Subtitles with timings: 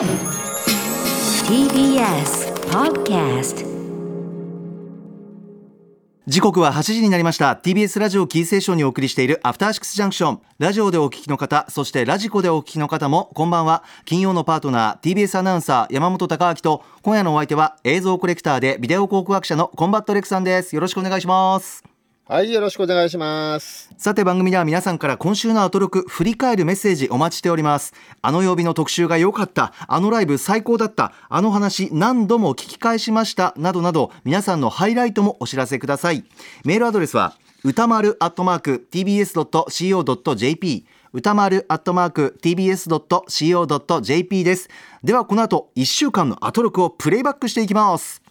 [0.00, 0.08] TBS
[2.70, 3.66] Podcast
[6.26, 7.60] 時刻は8時になりました。
[7.62, 13.84] TBS ラジオキーセーションにお送りしているアフターシックスジャンクションラジオでお聞きの方そしてラジコでお聞きの方もこんばんは。
[14.06, 20.74] 金曜のパートナー TBS アナウンサー山本匠晃と今夜のお相手は映像コレクターでビデオ考古学者のコンバットレックさんです。
[20.74, 21.89] よろしくお願いします。
[22.30, 23.92] はい、よろしくお願いします。
[23.98, 27.92] さて番組では皆さんから今週のアトロク振り返るメッセージお待ちしております。
[28.22, 29.72] あの曜日の特集が良かった。
[29.88, 31.12] あのライブ最高だった。
[31.28, 33.52] あの話何度も聞き返しました。
[33.56, 36.22] などなど皆さんのハイライトもお知らせください。
[36.64, 37.34] メールアドレスは
[37.64, 44.68] 歌丸アットマーク tbs.co.jp 歌丸アットマーク tbs.co.jp です。
[45.02, 48.22] ではこの後1週間のアトロクをプレイバックしていきます。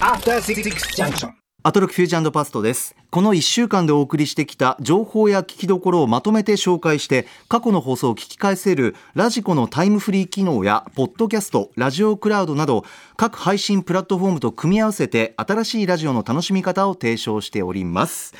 [0.00, 1.35] After Six Junction.
[1.66, 2.94] アトロクフュージョンパストです。
[3.10, 12.84] この1週間でお送りしてきた情報や聞きどころをまとめて紹介して過去の放送を聞き返せるラジコのタイムフリー機能やポッドキャストラジオクラウドなど
[13.16, 18.34] 各配信プラットフォームと組み合わせて新しいラジオの楽しみ方を提唱しております。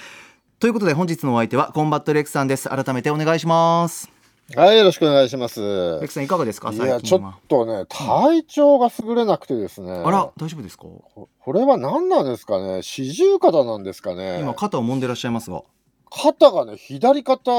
[0.61, 2.69] ということで本日のお相手はコンバットレックさんです。
[2.69, 4.16] 改めてお願いします。
[4.55, 5.61] はい、よろしくお願いします。
[5.61, 6.73] レックさんいかがですか？
[6.73, 9.91] いや、ちょっとね、体調が優れなくてですね。
[9.91, 10.85] あら大丈夫ですか？
[10.85, 12.83] ここれは何なんですかね？
[12.83, 14.39] 四十肩なんですかね？
[14.41, 15.63] 今肩を揉んでらっしゃいますが
[16.11, 17.51] 肩がね、左肩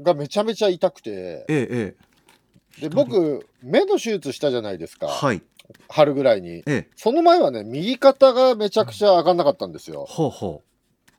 [0.00, 1.10] がめちゃめちゃ痛くて。
[1.10, 1.94] ええ
[2.80, 5.06] えで、僕、目の手術したじゃないですか。
[5.06, 5.42] えはい
[5.88, 6.58] 春ぐらいに。
[6.60, 10.06] ええその前はね、右肩がめちゃくちゃ上がんなかったんですよ。
[10.08, 10.62] ほうほ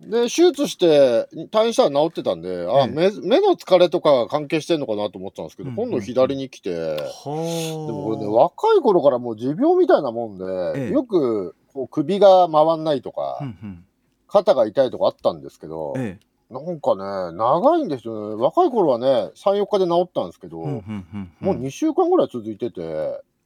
[0.02, 2.88] で、手術して退院したら治ってたんで、あ、ええ。
[2.88, 6.72] 目目の疲れとかが関係してんのかなと思ってたんですけど、うん今度左に来て。
[6.72, 10.46] でもこれね、若い頃からもう持病みたいなもんで、
[10.80, 10.92] ええ。
[10.92, 13.86] よくこう首が回んないとか、うんうん。
[14.28, 16.54] 肩が痛いとかあったんですけど、ええ。
[16.54, 18.42] なんかね、長いんですよね。
[18.42, 22.82] 若い頃はね、3、4日で治ったんですけど、うんうんうんもう2週間ぐらい続いてて、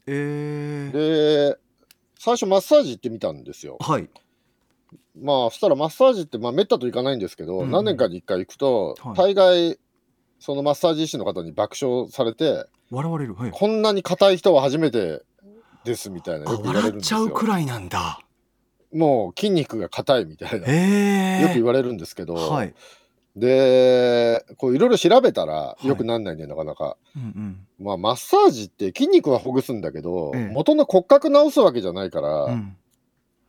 [0.06, 1.52] ええ。
[1.54, 1.58] で、
[2.20, 3.78] 最初マッサージ行ってみたんですよ。
[3.80, 4.10] はい
[5.20, 7.72] まあ、そしたらマッサージって、まあ、めったといかないんですけど、うんうん。
[7.72, 9.16] 何年かに1回行くと、はい。
[9.16, 9.80] 大概、
[10.40, 13.36] そのマッサージ師の方に爆笑されて、笑われる。
[13.36, 13.52] はい。
[13.52, 15.22] こんなに硬い人は初めて
[15.84, 17.36] ですみたいな、あよく言われ笑っちゃるんですよ。
[17.36, 18.20] うくらいなんだ。
[18.94, 22.74] もう筋肉が硬いみたいな、ええよく言われるんですけど、はい。
[23.36, 25.88] で、こういろいろ調べたらい。
[25.88, 26.98] よくなんないね、なかなか。
[27.16, 27.68] うんうん。
[27.80, 30.54] まあ、マッサージって筋肉はほぐすんだけど、ええ。
[30.54, 32.76] 元の骨格治すわけじゃないから、うん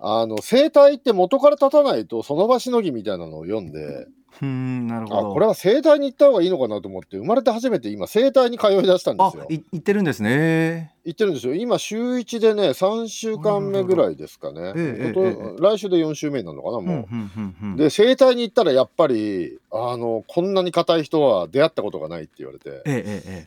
[0.05, 9.47] あの、整体って元から立たないとその場しのぎみたいなのを読んで、ふーんなるほあ、どこれは整体に行った方がいいのかなと思って、生まれて初めて今、整体に通い出したんであすよ。
[9.51, 10.95] い言ってるんですね。
[11.05, 11.55] 行ってるんですよ。
[11.55, 14.73] 今、週1でね、3週間目ぐらいですかね。
[14.75, 16.97] ええ来週で4週目になるのかな、うんもう。
[17.13, 23.47] うんうんうんで整体に行ったらやっぱりあのこんなに硬い人は出会ったことがないって言われてえ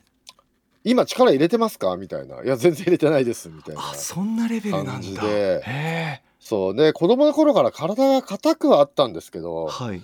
[0.84, 1.98] 今力入れてますか？
[1.98, 2.44] みたいな。
[2.44, 4.92] いや全然入れてないですみたいなあそんなレベルなんだ。
[4.94, 10.04] 感じでそうで子供の頃から体が硬くはあったんですけどはい。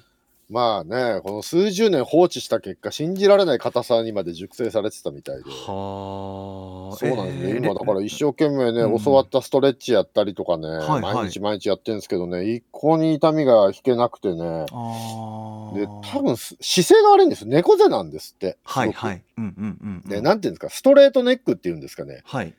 [0.49, 5.43] まあねこの数十年放置した結果信じられない硬さにまで熟成されてたみたいで。
[5.43, 6.97] はあ。
[6.97, 9.03] そうなんですね、ええ今だから一生懸命ね、うん。
[9.03, 11.01] 教わったストレッチやったりとかね、はいはい。
[11.01, 14.65] 毎日毎日やってるんですけどね一向に痛みが引けなくてね。
[14.73, 17.45] あで多分す姿勢が悪いんです。
[17.47, 18.57] 猫背なんですって。
[18.63, 19.23] はいはい。
[19.37, 20.09] うんうんうんうん。
[20.09, 22.23] で、なんていうんですか、ストレートネックっていうんですかね。
[22.25, 22.53] はい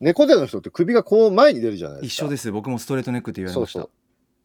[0.00, 2.24] 猫背の人って首がこう前に出るじゃないですか。
[2.24, 3.90] 一緒です僕もストレートネックって言われましたそうそう。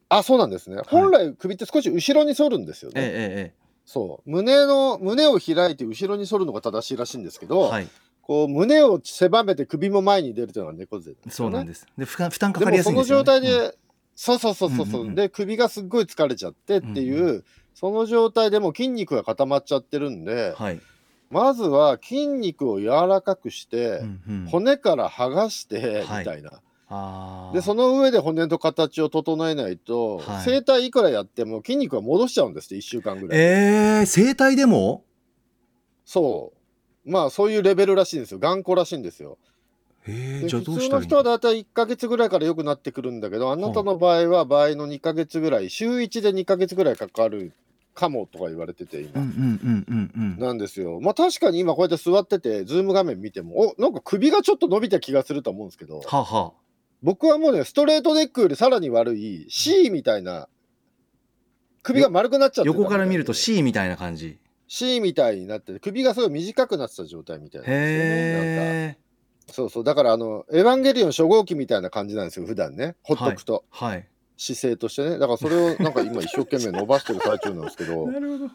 [0.10, 0.82] あ、そうなんですね。
[0.88, 3.02] 本来首って少し後ろに反るんですよね。
[3.02, 4.30] えええそう。
[4.30, 7.88] 胸の、胸を開いて後ろに反るのが正しいらしいんですけえど、はい
[8.30, 11.32] こう胸を狭めて首も前に出るというのが猫背ですよね。
[11.32, 13.74] そうなんですで負担負担かでかりやすいんもそのですよね状態で、うん
[14.14, 17.44] そうそうそうそうそう、うんうんうんで首がすっごい疲れちゃってっていう、うん
[17.74, 20.82] その状態でもう筋肉が固まっちゃってるんで、はい
[21.30, 24.46] まずは筋肉を柔らかくして、うんうん。
[24.48, 26.20] 骨から剥がしてはい。
[26.20, 27.56] みたいな、あー。
[27.56, 30.44] でその上で骨の形を整えないと、はい。
[30.44, 35.04] 整体いくらやっても筋肉は戻しちゃうんですって1週間ぐらい、えー、整体でも？
[36.06, 36.54] そ
[37.06, 37.12] う。
[37.12, 38.40] まあそういうレベルらしいんですよ。
[38.40, 39.38] 頑固らしいんですよ。
[40.08, 47.54] えー、でじゃあどう普通の人はだいたい1ヶ月ぐらいから良くなってくるんだけどあなたの場合は場合の2ヶ月ぐらい週1で2ヶ月ぐらいかかる
[48.00, 49.22] かもとか言われてて今、
[50.38, 51.00] なんですよ。
[51.02, 56.54] まあ確かに今こうやって座っててズーム画面見てもおなんか首がちょっと伸びた気がすると思うんですけどはあは
[57.04, 60.48] 僕はもうねストレートネックよりさらに悪い C みたいな
[61.84, 64.38] 首が丸くなっちゃって横から見ると C みたいな感じ。
[64.68, 68.34] C みたいになってて首がすごい短くなってた状態みたいなんですよね。
[68.34, 68.48] なんか。
[68.48, 68.98] へえ
[69.52, 69.84] そうそう。
[69.84, 72.96] だからあのエヴァンゲリオン初号機みたいな感じなんですよ普段ね。
[73.02, 74.08] ほっとくと、はい
[74.40, 75.20] 姿勢としてね。
[75.20, 78.08] だからそれを なんか今一生懸命伸ばしてる最中なんですけど。
[78.08, 78.46] るほど。
[78.46, 78.50] い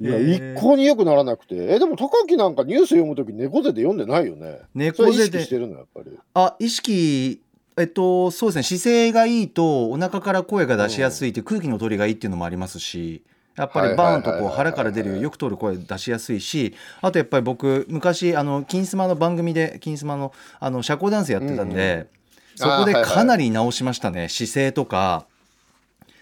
[0.00, 0.56] や、へー。
[0.56, 1.54] 一向に良くならなくて。
[1.54, 4.58] え、でも高木なんかニュース読むとき猫背で読んでないよね。
[4.74, 5.24] 猫背で。
[5.26, 6.10] 識してるの、やっぱり。
[6.34, 7.40] あ意識
[7.76, 8.62] えっとそうですね。
[8.78, 13.22] 姿勢がいいとお腹から声が出しやすいって空気の通りがいいっていうのもありますし
[13.56, 23.04] やっぱりバーンとこう腹から出るよく通る声出しやすいしあとやっぱり僕昔あの金スマの番組で金スマのあの社交ダンスやってたんで、そこであーはいはい。
[23.04, 25.26] かなり直しましたね、姿勢とか。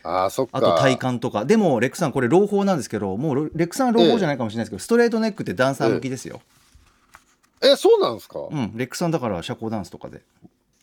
[0.03, 0.59] ああ、そっか。
[0.59, 1.45] あと体幹とか。
[1.45, 6.41] でもレックさんこれ朗報なんですけどもうレックさんは朗報じゃないかもしれないですけど、ストレートネックってダンサー向きですよ、
[7.63, 8.73] え、そうなんですか、うん。
[8.77, 10.23] レックさんだから社交ダンスとかで。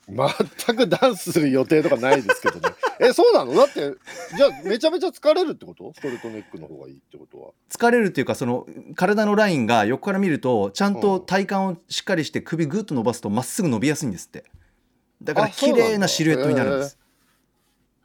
[0.08, 2.76] 全くダンスする予定とかないですけどね。
[3.02, 3.56] え、そうなの？
[3.56, 3.96] だって、
[4.38, 5.92] じゃあめちゃめちゃ疲れるってこと？
[5.96, 7.50] ストレートネックの方がいいってことは。
[7.72, 14.44] 疲れるっていうかその体のラインが横から見るとちゃんと体幹をしっかりして首グッと伸ばすとまっすぐ伸びやすいんですって
[15.22, 17.00] だから綺麗なシルエットになるんです。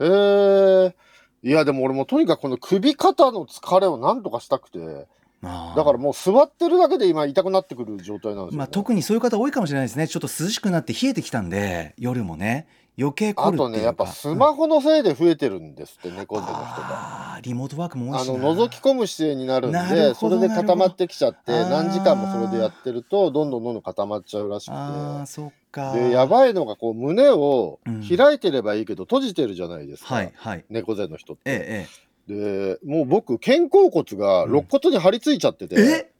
[0.00, 0.94] へえ。
[1.42, 5.06] いや、でも俺もとにかくこの首肩の疲れをなんとかしたくて、
[5.42, 5.72] あ。
[5.74, 8.56] ーだからもう座ってるだけで今痛くなってくる状態なんですよ、ね。
[8.58, 10.06] まあ、特にそういう方多いかもしれないですね。
[10.06, 12.66] ちょっと涼しくなって冷えてきたんで夜もね
[12.98, 17.38] 余計あとね、やっぱスマホのせいで増えてるんですって、猫背の人が。
[17.42, 25.92] リモートワークも多いあの覗き込む姿勢になるんでそれで固まってきちゃって何時間もそれでやってるとどんどんどんどん固まっちゃうらしくあーそっか。
[25.94, 28.02] てでやばいのがこう胸をうん。
[28.06, 30.64] 開いてればいいけど閉じてるじゃないですか、はいはい。
[30.69, 31.43] 猫背の人って。
[31.46, 35.81] ええでもう僕肩甲骨が肋骨に張り付いちゃってて、え？
[35.81, 36.10] え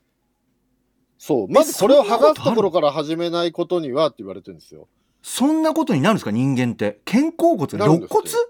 [1.17, 4.87] そうまずこれを剥がすところから始めないことにはって言われてるんですよ。
[5.21, 6.31] そんなことになるんですか？
[6.31, 6.99] 人間って。
[7.05, 8.47] 肩甲骨なるん肋骨ですよ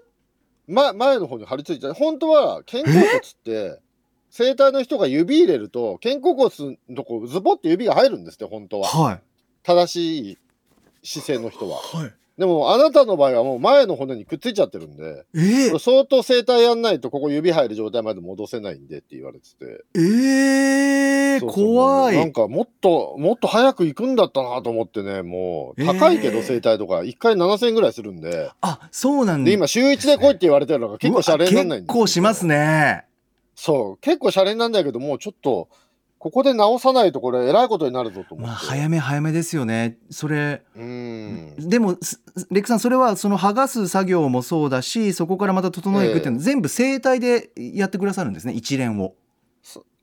[0.68, 3.08] ま、前の方に張り付いて本当は肩甲骨っ
[3.44, 3.80] て
[4.30, 6.50] 整体の人が指入れると肩甲骨
[6.88, 8.88] のとこズボって指が入るんですって本当は。
[8.88, 9.22] はい。
[9.62, 10.38] 正しい
[11.02, 11.78] 姿勢の人は。
[11.78, 15.68] はいでもあなたの場合はもう前の骨にくっついちゃってるんでええ。
[15.68, 19.84] これ相当整体やんないとここ指入る状態まで戻せないんでって言われてて。
[19.94, 22.16] ええそうそう怖い。
[22.16, 28.50] なんかもっともっと早く行くんだったなと思ってねもう高いけどえー整体とか1回7000円ぐらいするんで。
[28.60, 29.50] あそうなんだ。
[29.50, 33.04] で今週1で来いって言われてるのが結構シャレになんないんです結構しますね。
[33.54, 35.68] そう結構シャレになんだけどもうちょっと
[36.22, 39.98] ここで直さないとこれえらいことになるぞと思って、まあ早め早めですよね。
[40.08, 40.84] それうー
[41.64, 41.68] ん。
[41.68, 42.22] でもす
[42.52, 49.14] レックさんそれはその剥がす作業もそうだしそこからまた整えていくっていうの、全部整体でやってくださるんですね一連を。
[49.14, 49.21] そ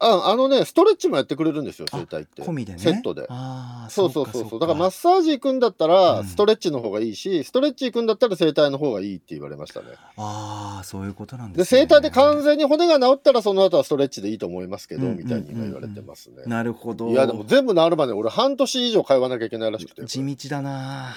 [0.01, 2.41] ああのねストレッチもやってくれるんですよ整体って。
[2.41, 2.79] 込みでね。
[2.79, 3.25] セットで。
[3.29, 4.59] ああそうそうそうそう。
[4.59, 6.25] かだからマッサージ行くんだったらうん。
[6.25, 9.87] ストレッチの方がいいし、ストレッチ行くんだったら整体の方がいいって言われましたね。
[10.15, 11.81] ああそういうことなんでですね。
[11.81, 17.09] 整体で完全に骨が治ったらその後はストレッチでいいと思いますけど、うんみたいに今言われてますね、なるほど。
[17.09, 21.15] いやでも全部治るまで俺半年以上通わなきゃいけないらしくて地道だな。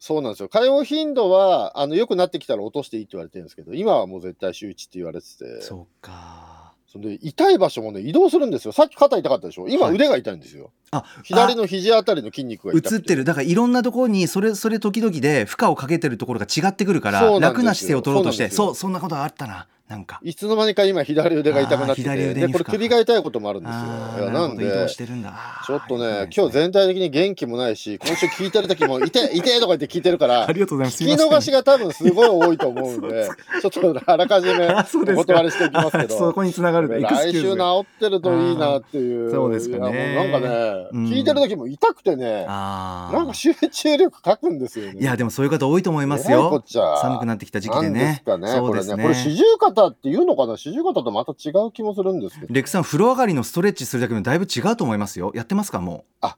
[0.00, 0.48] そうなんですよ。
[0.48, 5.62] 通う頻度はあの良くなってきたら落としていいって言われてるんですけど今はもう絶対週1って言われてて。
[5.62, 6.63] そうか
[6.94, 8.70] それで痛い場所もね移動するんですよ。
[8.70, 9.66] さっき肩痛かったでしょ？
[9.68, 9.96] 今はい。
[9.96, 13.24] 腕が痛いんですよ、あ左の肘あたりの筋肉が痛く映ってる。
[13.24, 20.18] だからいろんなところにそれそれ時々で負荷をかけてるところが違ってくるから楽な姿勢を取ろうとしてそうそんなことがあったななんか。
[20.22, 22.34] いつの間にか今左腕が痛くなってて。
[22.34, 23.78] でこれ首が痛いこともあるんですよ。
[23.80, 24.88] あいやーなんで。
[24.88, 33.28] ちょっとね今日全体的に元気もないし今週聞いてる時も「痛い痛い」とか言って聞いてるからありがとうございます聞き逃しが多分すごい多いと思うんで
[33.60, 34.68] ちょっとあらかじめ
[35.12, 39.30] お断りしておきますけ そどこに繋がる来週治ってるといいなっていう。
[39.30, 40.14] そうですかね。
[40.14, 41.06] なんかね、うん。
[41.06, 44.98] 聞いてる時も痛くてねなんか集中力書くんですよね。
[45.00, 46.62] いやでもそういう方多いと思いますよ。
[47.00, 48.22] 寒くなってきた時期でね。
[48.24, 49.22] かねそうですねこれね。
[49.22, 54.34] これ四十肩っていうのかな四十肩とまた違う気もするんですけどレクさん風呂上がりのストレッチするだけでもだ。
[54.34, 56.28] いぶ違うと思いますよやってますかもう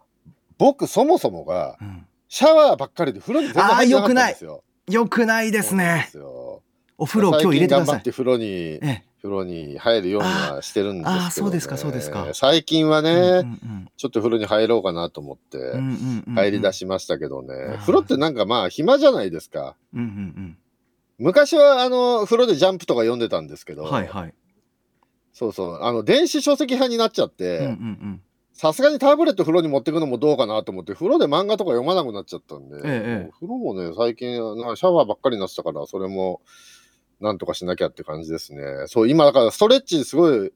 [0.59, 6.25] 僕そもそもがう、ん、シャワーばっかりで風呂に全然入ってなかったんですよよくないですねです
[6.99, 15.59] お風呂今日入れてください頑張って風呂にええ風呂に入るようにはしてるんですけど、ね、あそうですかそうですか最近はね、うんうんちょっと風呂に入ろうかなと思って
[16.35, 20.59] 入り出しましたけどね、ー風呂ってなんかまあ暇じゃないですかうんうん
[21.19, 24.35] 昔はあの風呂でジャンプとか読んでたんですけど、うんはいはい。
[25.33, 25.83] そうそう。
[25.83, 28.23] あの電子書籍派になっちゃっうんうんうてん。
[28.53, 33.31] さすがにタブレット風呂に持ってくのもどうかなと思って風呂で漫画とか読まなくなっちゃったんで、ええ。
[33.35, 36.41] 風呂もね最近なんかシャワーばっかりになってたからそれも
[37.21, 38.63] なんとかしなきゃって感じですね。
[38.87, 40.53] そう今だからストレッチすごい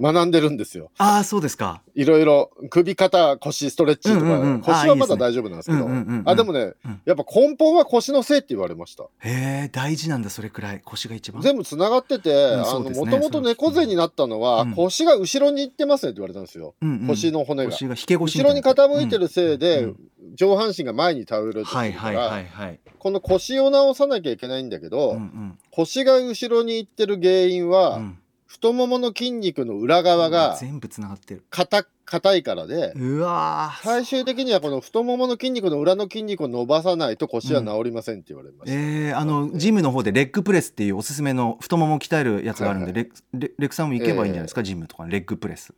[0.00, 0.90] 学んでるんですよ。
[0.98, 1.82] ああそうですか。
[1.94, 4.60] いろいろ首肩腰ストレッチとか、うんうんうん。
[4.60, 5.88] 腰はまだ大丈夫なんですけど。
[6.24, 7.00] あでもね、うん。
[7.04, 9.04] やっぱ根本は腰のせいって言われました。
[9.04, 11.42] へえ大事なんだそれくらい腰が一番。
[11.42, 14.74] 全部つながってて、うんあのもともと猫背になったのは、うん。
[14.74, 17.06] 腰が後ろに行ってますねって言われたんですよ、うんうん。
[17.08, 17.70] 腰の骨が。
[17.72, 19.96] 腰が引け腰後ろに傾いてるせいで、うん
[20.34, 22.80] 上半身が前に倒れるってはいはいはいはい。
[22.98, 25.58] この腰を直さなきゃいけないんだけど、うんうん。
[25.72, 31.44] 腰が後ろに行ってる原因は、うん太ももの筋肉の裏側が全部つながってる。
[31.50, 33.84] 硬硬いからで、うわー。
[33.84, 38.74] 最終的にはこの太ももの筋肉の裏の筋肉を伸ばさないと腰は治りませんって言われました。
[38.74, 45.74] えー、あのジムの方でレッグプレスっていうおすすめの太ももを鍛えるやつがあるんで、はいレッレレックさんも行けばいいんじゃないですか、ジムとかレッグプレス。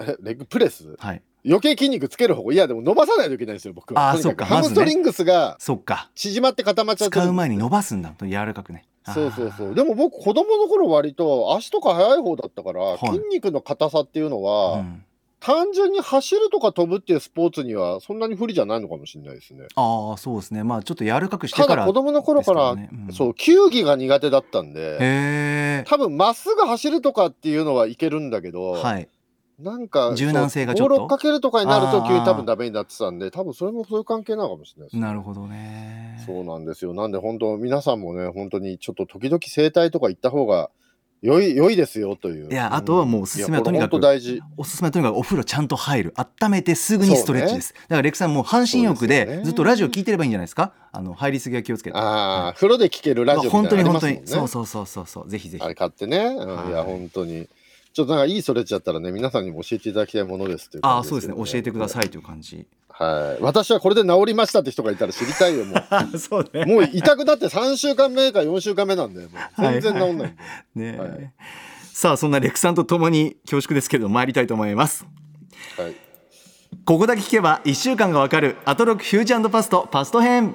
[0.00, 0.96] えレッグプレス？
[0.98, 1.22] はい。
[1.46, 4.10] 余計筋肉つける方がいやでも伸ばさないといけないんですよ僕は。
[4.10, 4.56] あーとにかくそうか。
[4.56, 6.10] ハムストリングスがそっか。
[6.16, 7.20] 縮まって固まっちゃってる。
[7.20, 8.12] んです使う前に伸ばすんだ。
[8.20, 8.84] 柔らかくね
[9.14, 9.74] そうそうそう。
[9.74, 12.98] でも僕子供の頃割と足とか速い方だったから、はい。
[12.98, 15.04] 筋肉の硬さっていうのは、うん。
[15.40, 19.66] 単純に走るとか飛ぶっていうスポーツにはそんなに不利じゃないのかもしれないですね。
[19.76, 20.64] ああそうですね。
[20.64, 23.08] まあちょっと柔らかくしてからただ子供の頃から、うん。
[23.12, 29.08] そう球技が苦手だったんで、多分まっすぐ走るとかっていうのはいけるんだけど、はい
[29.58, 30.94] なんか柔軟性がちょっと？
[30.94, 35.02] ボールをかけるとかになると急に多分ダメになってたんで、多分それもそういう関係なのかもしれないですね。
[35.02, 36.22] なるほどね。
[36.24, 36.94] そうなんですよ。
[36.94, 40.70] なんで本当皆さんもね本当にちょっと時々整体とか行った方が
[41.20, 42.48] 良い良いですよという。
[42.48, 44.40] いやあとはもうおすすめはとにかく大事。
[44.56, 46.14] おすすめはとにかくお風呂ちゃんと入る。
[46.14, 50.72] 温めてすぐにストレッチです、だからレクさんもう半身浴でずっとラジオ聞いてればいいんじゃないですか？
[50.92, 51.98] あの入りすぎは気をつけて。
[51.98, 54.20] ああ、風呂で聴けるラジオみたい本当に本当に。
[54.24, 55.06] そうそうそうそう。
[55.08, 55.64] そうぜひぜひ。
[55.64, 56.18] あれ買ってね。
[56.18, 56.38] い
[56.70, 57.48] や本当に。
[57.98, 61.34] ちょっとなんかいいストレッチだったらね皆さんにも教えていただきたいものですというあ感あそうですね。
[61.34, 62.64] 教えてくださいという感じ。
[62.90, 63.42] はい。
[63.42, 65.82] 私はこれで治りましたって人がいたら知りたいよもう。
[66.16, 66.64] そうね。
[66.64, 69.30] もう痛くなって3週間目か4週間目なんで、もう。
[69.60, 70.26] 全然治んないんで。
[70.26, 70.36] ね
[70.76, 71.32] え、はい。
[71.92, 75.04] さあそんなレクさんと共に恐縮ですけれども参りたいと思います。
[75.76, 75.96] はい。
[76.84, 80.54] ここだけ聞けば1週間がわかるアトロックフューチャーパストパスト編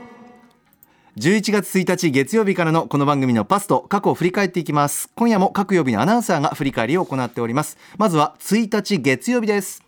[1.16, 5.12] 11月1日月曜日からのこの番組のパスト過去を振り返っていきます。
[5.14, 7.78] 今夜も各曜日のアナウンサーが振り返りを行っております。
[8.00, 9.84] まずは1日月曜日です。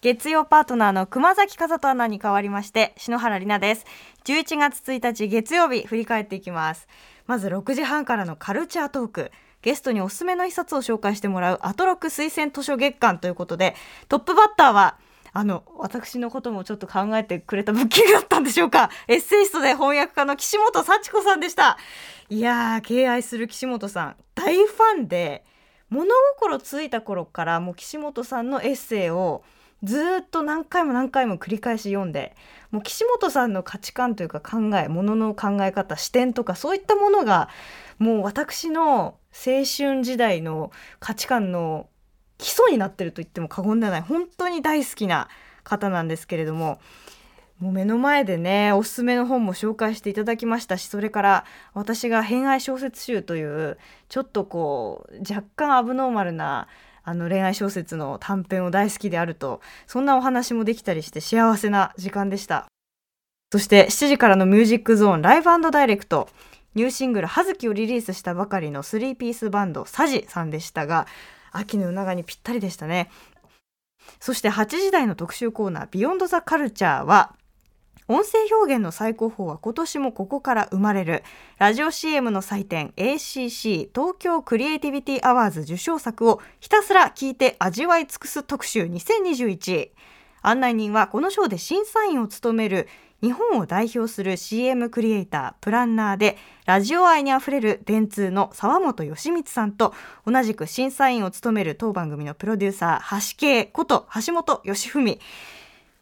[0.00, 3.84] 月曜パートナーの熊崎和人アナに代わりまして篠原里奈です。
[4.26, 6.86] 11月1日月曜日振り返っていきます。
[7.26, 9.32] まず6時半からのカルチャートーク。
[9.62, 13.74] ゲストにおすすめの一冊を紹介してもらうアトロック推薦図書月間ということで
[14.08, 14.98] トップバッターは
[15.36, 18.88] あの私のこともちょっと考えてくれた物件だったんでしょうか。
[19.08, 21.76] エッセイストで翻訳家の岸本幸子さんでした。
[22.30, 24.16] いやー敬愛する岸本さん。
[24.36, 25.44] 大ファンで
[25.90, 29.42] 物心ついた頃からもう岸本さんのエッセイを
[29.82, 32.36] ずっと何回も何回も繰り返し読んで
[32.70, 37.48] もう岸本さんの価値観というか考えものの考え方視点とかそういったものが
[37.98, 41.88] もう私の青春時代の価値観の
[42.38, 44.00] 基礎になってると言っても過言ではない。
[44.02, 45.28] 本当に大好きな
[45.62, 46.78] 方なんですけれども
[47.58, 56.68] もう目の前でねおすすめの本も紹介していただきましたしそれから私が「偏愛小説集」というちょっとこう若干アブノーマルな
[57.04, 62.66] あの恋愛小説の短編を大好きであるとそんなお話もできたりして幸せな時間でした。
[63.52, 66.28] そして7時からの「ミュージックゾーンライブダイレクト」
[66.74, 71.06] ニューシングル「葉月」をリリースしたばかりのスリーピースバンドサジさんでしたが
[71.54, 73.10] 秋の夜長にぴったりでしたね。
[74.20, 77.34] そして8時台の特集コーナー「ビヨンド・ザ・カルチャー」は
[78.06, 81.22] 音声表現の最高峰は今年もここから生まれる。
[81.58, 89.90] ラジオ CM の祭典 ACC 東京クリエイティビティアワーズ受賞作をひたすら聞いて味わい尽くす特集2021
[90.42, 92.88] 案内人はこの賞で審査員を務める
[93.24, 99.94] 日本を代表する CM クリエイタープランナーでラジオ愛にあふれる電通の沢本義光さんと
[100.26, 105.18] 同じく審査員を務める当番組のプロデューサー橋系こと橋本義文。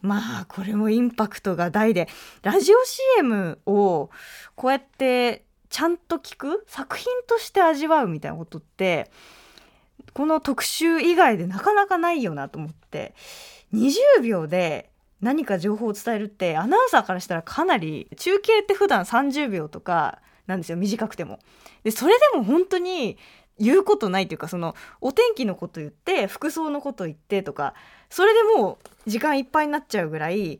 [0.01, 2.09] まあこれもインパクトが大で
[2.41, 2.77] ラジオ
[3.15, 4.09] CM を
[4.55, 9.09] こうやってちゃんと聞く作品として味わうみたいなことって
[10.11, 13.15] この特集以外でなかなかないよなと思って
[13.73, 14.89] 20秒で
[15.23, 21.39] 何か情報を伝えるってアナウンサーからしたらかなり中継って普段30秒とかなんですよ短くても。
[21.83, 23.17] でそれでも本当に
[23.57, 27.73] 言うことないというかそのお天気のこと言って服装のこと言ってとか
[28.09, 30.59] それでもう時間いっぱいになっちゃうぐらい言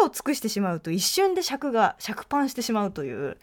[0.00, 3.36] 葉を尽くしてしまうと一瞬で尺が尺パンしてしまうという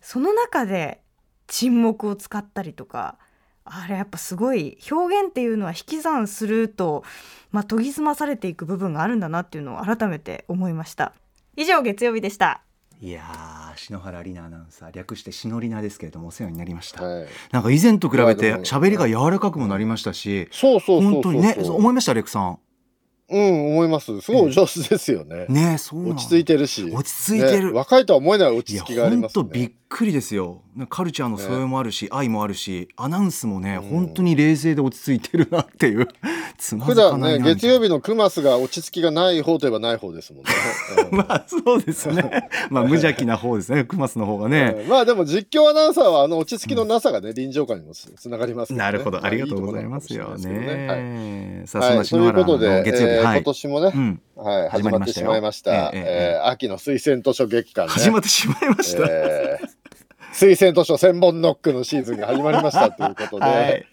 [0.00, 1.00] その中で
[1.46, 3.18] 沈黙を使ったりとか
[3.72, 7.04] あれやっぱすごい表現っていうのは引き算すると、
[7.52, 11.12] まあ、研ぎ澄まされていく部分があるんだなっていうのを改めて思いました。
[11.56, 12.62] 以上月曜日でした。
[13.00, 17.26] いやー篠原里奈アナウンサー略して篠里奈ですけれどもお世話になりました、はい。
[17.50, 21.12] なんか以前と比べて喋りが柔らかくもなりましたしそうそうそうそう。
[21.12, 22.58] 本当にねそう思いましたレクさん
[23.30, 24.20] うん、思います。
[24.20, 25.46] すごいお上手ですよね。
[25.48, 26.90] ねそう落ち着いてるし。
[26.92, 29.74] 落ち着いてるね若いとは思えない落ち着きがあります本当びっね。
[29.88, 36.08] くりですよカルチャーの素養もあるし、愛もあるしアナウンスもね、うん本当に冷静で落ち着いてるなっていう
[36.60, 40.50] つま普ずかないな段ね、月曜日のクマスが落ち着きがない方といえばない方ですもんね。
[41.10, 41.18] うん。
[41.18, 42.48] まあそうですね。
[42.70, 43.84] まあ無邪気な方ですね。
[43.84, 44.88] クマスの方がね、うん。
[44.88, 48.92] まあでも実況アナウンサーはあの落ち着きのなさがね、臨場感にもつつながりますからね。
[48.92, 49.24] なるほど。
[49.24, 50.36] ありがとうございますよ。
[50.36, 50.86] ね。
[50.86, 53.38] はい、あそんなはい、という篠原のことで、月曜日、えーはい。
[53.38, 55.72] 今年もね、うん、はい、始始まりましたよまってしまいました。
[55.72, 57.92] えええええー秋の推薦図書月間ね。
[57.92, 59.69] 始まってしまいました、えー
[60.32, 63.86] 推薦図書千本ノックのシーズンが始まりましたということで、はい。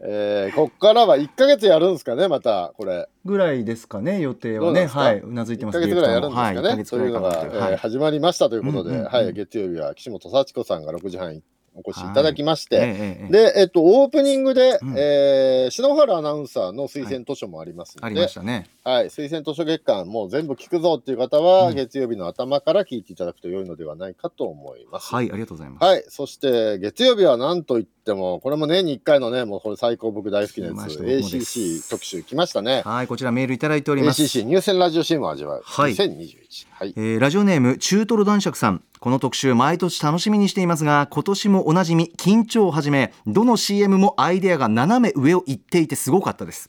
[0.00, 3.08] えーこっからは1か月やるんですかね、またこれ。
[3.24, 4.86] ぐらいですかね予定はね。
[4.86, 5.18] はい。
[5.20, 6.60] うなずいて1ますか月ぐらいやるんですかはい、ね。
[6.60, 7.46] 1ヶ月というのが、はい。
[7.46, 9.12] えー始まりましたということで、うんうんうん。
[9.12, 11.42] はい、月曜日は岸本幸子さんが6時半に
[11.76, 14.94] お越しいただきまして、ええええで、えっと、オープニングで、うん。
[14.96, 18.66] えー篠原アナウンサーの推薦図書もありますあので、りましたね。
[18.84, 21.74] はい、推薦図書月間、もう全部聞くぞっていう方は、うん。
[21.74, 25.14] 月曜日の頭から聞いていただくと良いのではないかと思います。
[25.14, 32.82] はいありがとうございます、はい、そして月曜日は何といっても、これも年に1回のね、もうこれ最高僕大好きなやつ、ACC 特集来ましたね。
[32.84, 36.66] はいこちらメールいただいております ACC 入選ラジオ CM を味わう、はい2021。
[36.70, 36.94] はい。
[36.96, 46.68] えーラジオネーム中トロ男爵さんこの特集毎年楽しみにしていますが今年もおなじみ緊張をはじめどの CM もアイデアが斜め上を行っていてすごかったです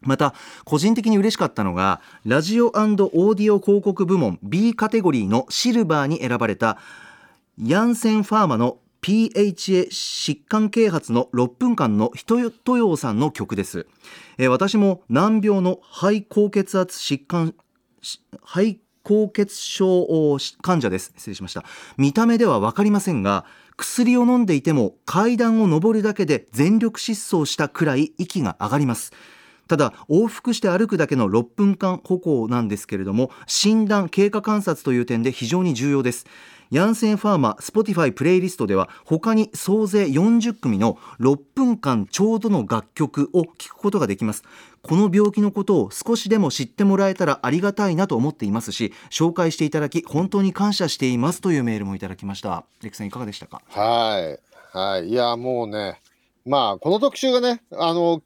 [0.00, 6.78] また個人的に嬉しかったのがラジオオーディオ広告部門 B カテゴリーのシルバーに選ばれた
[7.62, 13.86] ヤンセンファーマの PHA 疾患啓発の6分間の人豊洋さんの曲です、
[14.38, 17.54] えー私も難病の肺高血圧疾患
[18.44, 21.14] 肺高血症患者です。
[21.16, 21.64] 失礼しました。
[21.96, 23.46] 見た目では分かりませんが
[23.78, 29.12] 薬を飲んでいても階段を上るだけで全力疾走したくらい息が上がります。
[29.66, 36.26] ただ往復して歩くだけの6分間歩行なんですけれども診断経過観察という点で非常に重要です。
[36.70, 44.42] ヤンセンファーマ Spotify プレイリストでは他に総勢40組の6分間ちょうどの楽曲を聴くことができます
[44.82, 53.62] この病気のことを少しでも知ってもらえたらありがたいなと思っていますし紹介していただき本当に感謝していますというメールもいただきましたレクさんいかがでしたか？
[53.68, 54.48] はい。
[54.76, 55.08] はい。
[55.08, 56.00] いや、もうね、
[56.44, 58.22] まあ、この特集がね、あの、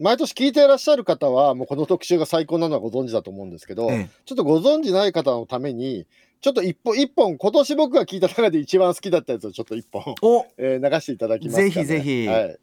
[0.00, 6.06] 毎年聞いていらっしゃる方は、もうこの特集が最高なのはご存知だと思うんですけど、ええちょっとご存知ない方のために、
[6.40, 11.70] ちょっと一本、一本、今年僕が聞いた中で一番好きだったやつをちょっと一本、おえー流していただきますか、ね。
[11.70, 12.58] ぜひぜひはい。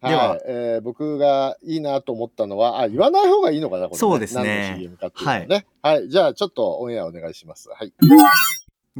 [0.00, 3.98] でははいえー僕がいいなと思ったのは、あ、言わない方がいいのかな、これ、ね。
[3.98, 5.66] そうですね何の CM かっていうのはね。
[5.82, 6.08] はい。
[6.08, 7.68] じゃあ、ちょっとオンエアお願いします。
[7.70, 7.92] はい。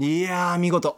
[0.00, 0.96] いやー見事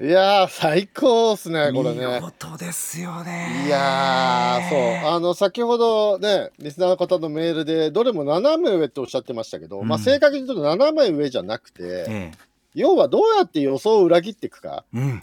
[0.00, 2.06] いやー、最高っすね、これね。
[2.06, 4.70] 見事ですよねいやー、
[5.02, 12.32] そう、あの、先ほどね、リスナーの方のメールで、どれも斜め上っておっしゃってましたけど、うんまあ、正確に言うと斜め上じゃなくて、え
[12.74, 14.84] 要はどうやって予想を裏切っていくか。
[14.94, 15.22] えうん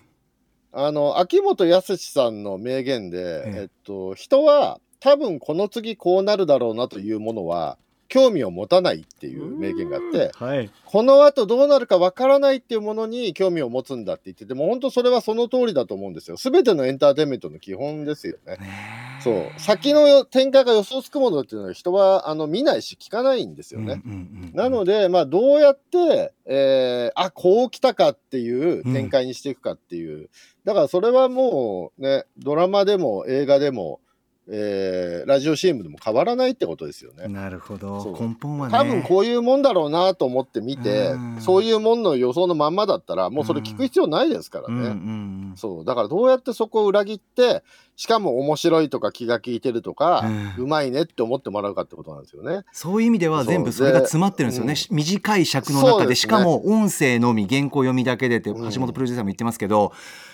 [0.79, 16.37] あの、秋元康さんの名言で、えええっと、人は多分この次こうなるだろうなというものは、興味を持たないっていう名言があって、はいこの後どうなるかわからないっていうものに興味を持つんだって言ってても、本当それはその通りだと思うんですよ。
[16.37, 18.53] すべてのエンターテインメントの基本ですよね。
[18.53, 18.59] ね
[19.19, 24.01] えそう先の展開が予想つくものっていうのは人はあの見ないし聞かないんですよね。
[24.05, 30.29] うんうんうんうんなので、まあ、どうやって、えーあこう来たかっていう展開にしていくかっていう、
[30.65, 33.99] だからそれはもうねドラマでも映画でも、
[34.49, 37.27] えーラジオ CM でも変わらないってことですよね。
[37.27, 38.17] なるほど。
[38.19, 38.77] 根本はね。
[38.77, 41.41] 多分こういうもんだろうなと思って見て、うん。
[41.41, 44.73] そういうもんの予想のまんまだったらもうそれ聞く必要ないですからね。
[44.73, 44.81] うん。
[44.81, 45.85] うんうんそう。
[45.85, 47.63] だからどうやってそこを裏切って
[47.97, 50.23] しかも面白いとか気が利いてるとか、
[50.57, 52.63] ううんまいねって思ってもらうかってことなんですよね。
[52.71, 59.91] そういう意味では全部それが詰まってるんですよね、で短い尺の中でしかも音声のみ原稿読みだけでって橋うん本プロデューサーも言ってますけど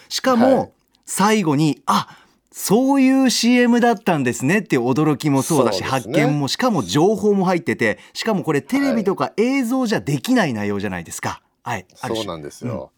[0.10, 0.72] しかも、はい。
[1.06, 2.08] 最後にあ
[2.56, 5.88] そういう CM だったんですねっていう驚きもそうだしね。
[5.88, 11.42] 発見もしかも情報も入っててしかもこれテレビとか映像じゃできない内容じゃないですか。
[11.64, 12.16] はい、ある種。
[12.16, 12.92] そうなんですよ。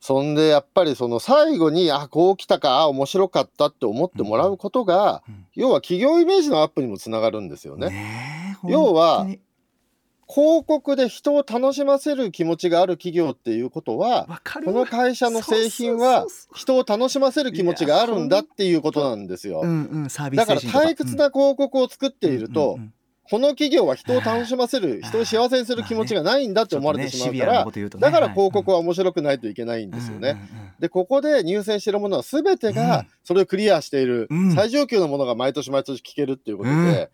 [0.00, 5.46] そんでやっぱりその最後にあこう来たかあ面白かったって思ってもらうことが、うん。
[5.54, 7.90] 要は企業イメージのアップにもつながるんですよね。
[7.90, 9.26] ねえ要は
[10.28, 14.26] 広告で人を楽しませる気持ちがある企業っていうことは
[14.64, 19.62] この会社の製品は人を楽しませる気持ちがあるんだっていうことなんですよ。
[19.62, 22.74] だから退屈な広告を作っていると、うん。
[22.74, 22.80] うん。
[22.80, 22.92] うん
[23.28, 27.64] この企業は人を楽しませる人を幸せにする気持ちがないんだって思われてしまうから
[27.98, 30.36] だから広告はは面白くないといけないんですよね。
[30.78, 32.74] でここで入選しているものは全てうん。
[32.74, 34.54] がそれをクリアしている、うん。
[34.54, 37.08] 最上級のものが毎年毎年聞けるっていうことで,、うん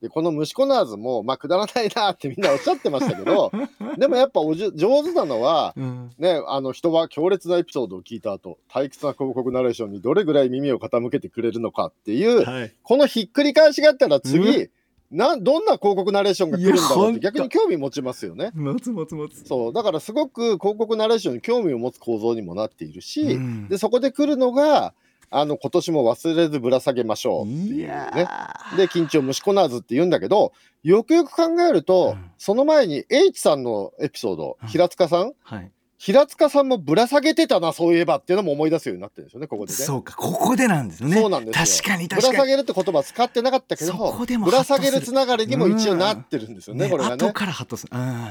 [0.00, 3.50] でこの虫コナーズもまあくだらないなってみんなおっしゃってましたけど
[3.98, 6.10] でもやっぱおじゅ上手なのはうん。
[6.18, 12.72] ね、あの人は強烈なエピソードを聞いた後退屈な広告ナレーションにどれぐらい耳を傾けてくれるのかっていう、はい。
[12.82, 14.70] このひっくり返しがあったら次、う
[15.10, 18.50] などんな広告ナレーションが来るんだろうって逆に興味持ちますよね。
[18.54, 19.44] 持つ持つ持つ。
[19.46, 19.72] そう。
[19.72, 23.68] だからすごく広告ナレーションに興味を持つ構造にもなっているし、うん。
[23.68, 24.92] でそこで来るのが
[25.30, 28.26] あの今年も忘れずぶら下げましょうっていうね。
[28.72, 28.76] ー。
[28.76, 35.32] で緊張虫こなずって言うんだけどよくよく考えると、うんその前に H さんのエピソードうん平塚さん？
[35.42, 35.70] はい。
[35.98, 39.76] 平塚さんもぶら下げてたなそういえばっていうのも思い出すようになってるんですよねここでね。
[39.76, 41.20] そうかここでなんですよね。
[41.20, 41.82] そうなんですよ。
[41.82, 42.38] 確かにぶら確かに。
[42.38, 44.12] 下げるって言葉使ってなかったけど
[44.44, 47.16] ぶら下げるつながりにも一応なってるんですよね、ねこれがね。
[47.16, 47.32] 後。
[47.32, 47.92] からハッとする。
[47.92, 48.28] うん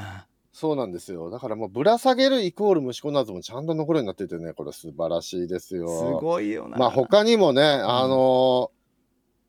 [0.59, 1.29] そうなんですよ。
[1.29, 5.87] だからもうぶら下げるイコール虫こなずもちゃんと残るようになっててねこれ素晴らしいですよ。
[5.87, 6.77] すごいよな。
[6.79, 8.77] まあ他にもね、あのー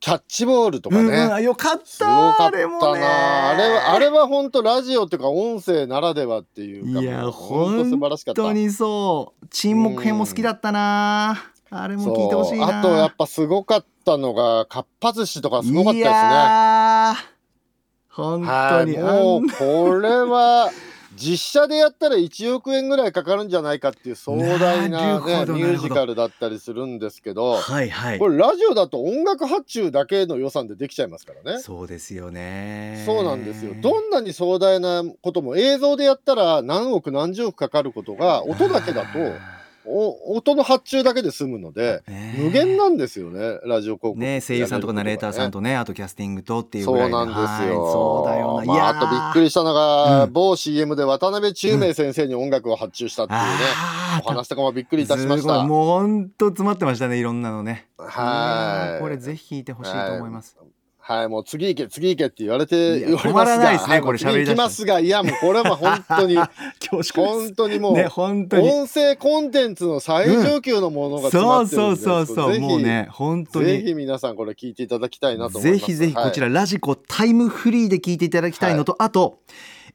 [0.01, 8.41] キャッチボールとかね、うんうんよかったすごかったあれあれはあれは本当ラジオっていうか音声ならではっていうかいや本当素晴らしかった。
[8.43, 9.47] 本当にそう。
[9.49, 11.51] 沈黙編も好きだったな。
[11.71, 17.29] あれも聞いてほしいあとやっぱすごかったのがかっぱ寿司とかすごかったですね。
[18.09, 18.97] 本当に。
[18.97, 20.69] はいもうこれは
[21.19, 31.59] 実写でやったら1億円ぐらいかかるんじゃないかっていう壮大なねミュージカルだったりするんですけどはいはいこれラジオだと音楽発注だけの予算でできちゃいますからね。
[31.59, 33.73] そうですよねそうなんですよ。
[33.81, 39.58] どんなに壮大なことも映像でやったら何億何十億かかることが音だけだとお
[40.27, 44.41] 音の発注だけで済むのでね無限なんですよねラジオ広告ね。
[44.41, 47.83] 声優さんとかナレーターさんととねあとキャスティングとっていうそぐらいうなんですよ。
[47.83, 50.33] はいそうだよな、まあ、いやあとびっくりしたのが、うん。
[50.33, 54.25] 某 CM で渡辺宙明先生に音楽を発注したっていうね、あー。
[54.25, 55.63] お話とかもびっくりいたしました。
[55.63, 57.87] もう本当詰まってましたねいろんなのね。
[57.97, 59.01] はい。
[59.01, 60.67] これぜひ聞いてほしいと思います、はい、
[61.27, 66.35] もう次行け、次行けって言われて言われますが、止まらないですねはいこれ喋り行きますが、いや、もうこれは本当に、
[66.79, 68.69] 恐縮本当にもう、ね本当に。
[68.69, 75.85] 音声コンテンツの最上級のものが詰まってるんで、そうそうそうそうぜひもうね本当ぜにひ皆さんこれ聞いていただきたいなと思います。
[75.85, 79.39] ぜひぜひこちら、らラジコタイムフリーで聞いていただきたいのと、あと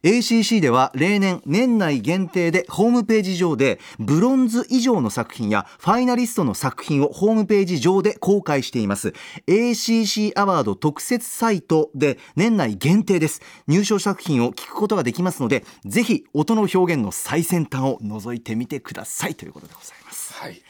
[0.05, 9.13] ACC では例年年内限定でホームページ上でブロンズ以上の作品やファイナリストの作品をホームページ上で公開しています。
[9.47, 13.41] ACC アワード特設サイトで年内限定です。
[13.67, 19.33] 入賞作品を聞くことができますのでぜひ音の表現の最先端を覗いてみてください。
[19.33, 20.33] ということでございます。
[20.33, 20.61] はい、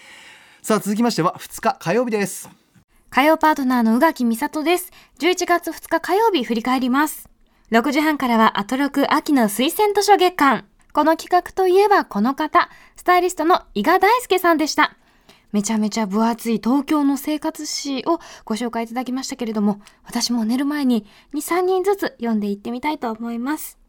[0.62, 2.50] さあ続きましては2日火曜日です。
[3.10, 4.94] 火曜パートナーの宇垣美里です。
[5.20, 7.35] 11月2日火曜日振り返ります。
[7.72, 10.66] 6時半からはアトロク秋の推薦図書月間。
[10.94, 14.96] この企画といえばこの方、スタイリストの伊賀大輔さんでした。
[15.52, 23.80] めちゃめちゃ分厚い東京の生活史をご紹介いただきましたけれども、私も寝る前に2、3人ずつ読んでいってみたいと思います。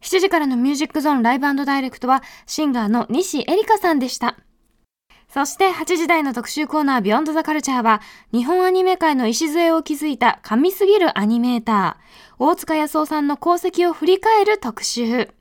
[0.00, 4.36] 7時からのミュージックゾーンライブダイレクトはシンガーの西エリカさんでした。
[5.32, 15.32] そして8時台の特集コーナービヨンドザカルチャーは日本アニメ界の礎を築いた神すぎるアニメーター大塚康夫さんの功績を振り返る特集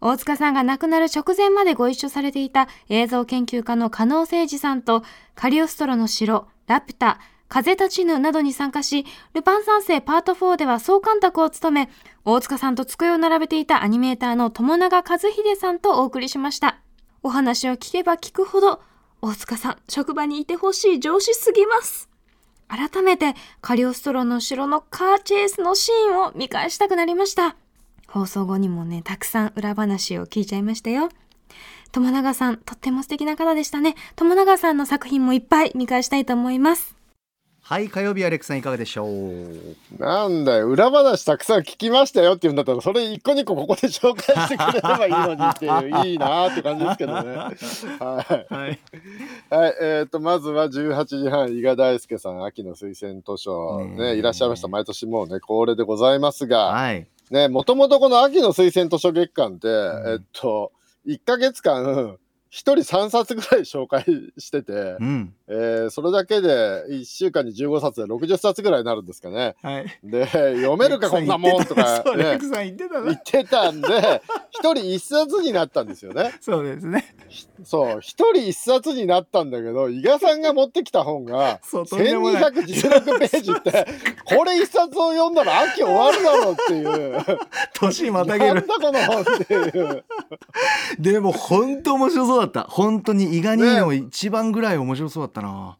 [0.00, 5.04] 大塚さんが亡くなる直前までご一緒されていた映像研究家の加納誠二さんと
[5.36, 11.90] カリオストロの城、ラピュタ、風立ちぬなどに参加し、ルパン三世パート4では総監督を務め、
[12.24, 16.80] 大塚さんと机を並べていたアニメーターの友永和秀さんとお送りしました。
[17.22, 18.82] お話を聞けば聞くほど、
[19.22, 22.09] 大塚さん、職場にいてほしい上司すぎます。
[22.70, 27.56] 改めて、カリオストロの城のカーチェイスのシーンを見返したくなりました。
[28.06, 31.08] 放送後にもね、たくさん裏話を聞いちゃいましたよ。
[31.90, 33.96] 友永さん、とっても素敵な方でしたね。
[34.14, 36.99] 友永さんの作品もいっぱい見返したいと思います。
[37.70, 39.48] はい火曜日アレックさんいかがでしょう？
[39.96, 45.72] なんだよ裏話たくさん聞きましたよって言うんだったらそれ一個二個ここで紹介してくれればいいのにっていう
[46.04, 47.36] いいなーって感じですけどね。
[47.36, 47.52] は
[48.50, 48.52] い。
[48.52, 48.80] はい。
[49.50, 54.66] はい、えー、とまずは18時半伊賀大輔さん秋の推薦図書ねねいらっしゃいました。
[54.66, 57.06] 毎年もうね恒例でございますがはい。
[57.30, 59.70] ねもともとこの秋の推薦図書月間って、ん。
[59.70, 60.72] えっと
[61.06, 64.04] 1ヶ月間一人3冊ぐらい紹介
[64.36, 65.32] してて、うん。
[65.46, 69.54] えーそれだけで1週間に15冊で60冊ぐらいになるんですかね。
[69.62, 69.98] はい。
[70.02, 72.48] で読めるかこんなもんとか言って
[73.04, 76.32] 言ってたんで一人一冊になったんですよね。
[76.42, 77.14] そうですね。
[77.64, 82.42] そう一人一冊になったんだけど伊賀さんが持ってきた本がそうとんでもない。
[82.42, 83.86] 1216ページって
[84.24, 87.38] これ一冊を読んだら秋終わるだろうっていう。
[87.74, 90.04] 年またなんだげるこの本っていう。
[90.98, 92.62] でも本当面白そうだった。
[92.62, 95.76] 本当に伊賀兄の一番ぐらい面白そうだったな、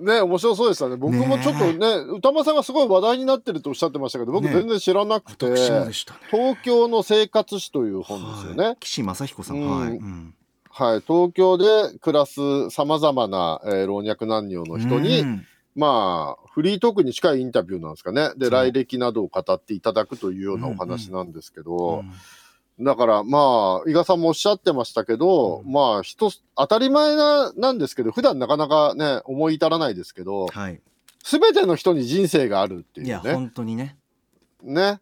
[0.00, 0.96] ね面白そうでしたね。
[0.96, 6.20] 僕もちょっとね歌間さんがすごい話題になってるっておっしゃってましたけど僕ね全然知らなくて、私もでしたね。
[6.30, 8.64] 東京の生活史という本ですよね。
[8.64, 8.76] はい。
[8.80, 9.80] 岸正彦さん、うん。
[9.80, 10.34] はい、うん。
[10.70, 15.46] はい、東京で暮らすさまざまな、えー老若男女の人に、うん。
[15.76, 18.30] まあ、フリートークに近いインタビューなんですかね。
[18.36, 22.12] で、来歴などを語っていただくというようなお話なんですけど、うん
[22.80, 30.80] だからまあ、伊賀さんもおっしゃってましたけど、うんまあ、人、当たり前な、なんですけど、普段なかなかね、思い至らないですけど、はい
[31.22, 33.34] すべての人に人生があるっていいうやね。
[33.34, 33.96] 本当にね
[34.62, 35.00] ね。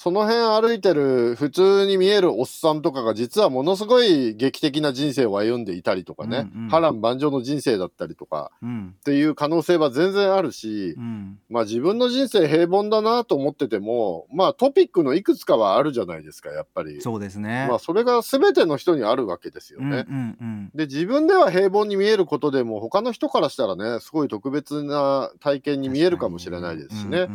[0.00, 6.68] その辺歩いてる普通に見えるおっさんとかが実はものすごい劇的な人生を歩んでいたりとかね、うんうん。
[6.68, 8.52] 波乱万丈の人生だったりとか。
[8.62, 8.94] うん。
[8.96, 11.40] っていう可能性は全然あるし、うん。
[11.50, 17.02] まあ自分の人生平凡だなと思ってても、まあトピックのいくつかはあるじゃないですか、やっぱり。
[17.02, 17.66] そうですね。
[17.68, 20.06] まあそれが全ての人にあるわけですようんうんね。
[20.08, 20.70] うん。
[20.76, 27.26] で自分では平凡に見えることでも他の人からしたらねすごい特別な体験に見えるかもしれないですしね。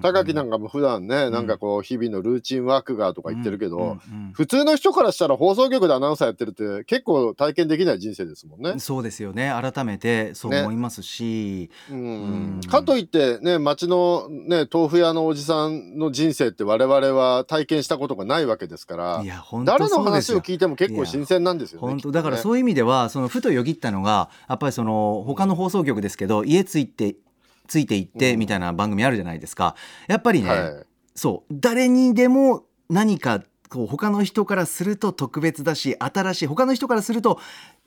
[0.00, 3.98] 高木なんかも普段ね、んなんかこう日々のルーチンワークがとか言ってるけど、うんうん
[4.34, 8.70] 普通の人からしたら放送局でアナウンサーやってるって結構体験できない人生ですもんね。
[8.70, 8.80] うん。
[8.80, 9.52] そうですよね。
[9.72, 11.98] 改めてそう思いますし、うん。
[11.98, 12.60] うん。
[12.68, 21.86] かといってね町のね豆腐屋のおじさんの人生って我々は体験したことがないわけですからいや本当誰の話を聞いても結構新鮮なんですよね。
[21.86, 27.14] 本当だからそういう意味ではそのふとよぎったのがやっぱりその他の放送局ですけど家ついて
[27.66, 29.76] ついていってうんみたいな番組あるじゃないですか。
[30.08, 37.40] やっぱりね、はいそう誰にでも何かこう他の人からすると特別だし新しい他の人からすると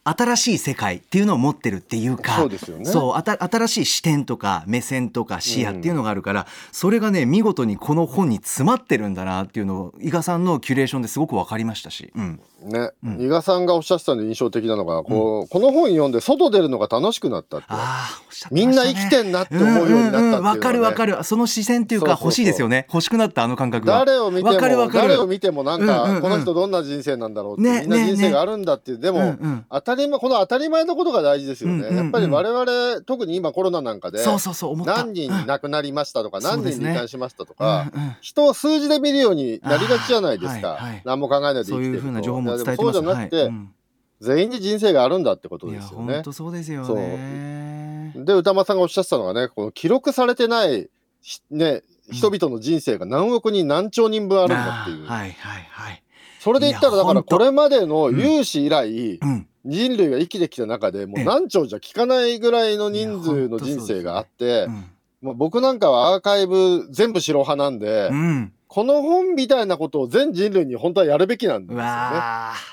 [0.09, 2.85] 新しい世界っていうのを持ってるっていうかそうですよね。
[2.85, 13.21] そうあた新しい視点とか目線とか視野っていうのがあるから、それがね見事にこの本に詰まってるんだなっていうのを伊賀さんのキュレーションですごく分かりましたし、うん、ね、うん。
[13.21, 17.67] 伊賀さんがおっしゃってたので印象的なのがこう、この本読んで外出るのが楽しくなったって。
[18.51, 20.47] みんな生きてんなって思うようになったっていうのはね。
[20.47, 21.23] わかるわかる。
[21.23, 22.87] その視線っていうか欲しいですよね。
[22.91, 23.99] 欲しくなったあの感覚が。
[23.99, 26.21] 誰を見ても誰を見てもなんか、うんうんうん。
[26.21, 41.77] この人どんな人生なんだろうって、ねみんなね人生があるんだっていう、でも、うんうん当たり前この当たり前のことが大事ですよね、やっぱり我々特に今コロナなんかでそうそうそう何人亡くなりましたとか、何人罹患しましたとか、人を数字で見るようになりがちじゃないですか、何も考えないで生きてると。
[41.77, 43.51] そういうふうな情報も伝えていやでもますそうじゃなくて、
[44.21, 46.13] 全員に人生があるんだってことですよね。
[46.13, 48.13] 本当そうですよね。
[48.15, 50.89] で歌間さんがおっしゃってたのがねこの記録されてない
[51.21, 56.03] ひね人々の人生が何億人何兆人分あるんだっていう、はいはいはい。
[56.39, 61.25] それで言ったらだからこれまでの有史以来、うん人類が生きてきた中でもうええ。
[61.25, 64.85] 何兆じゃ効かないぐらいの人数の人生があって、うん。
[65.21, 68.53] もう僕なんかはアーカイブ全部白派なんで、うん。
[68.67, 71.89] この本みたいなことを全人類に本当はやるべきなんですうよね。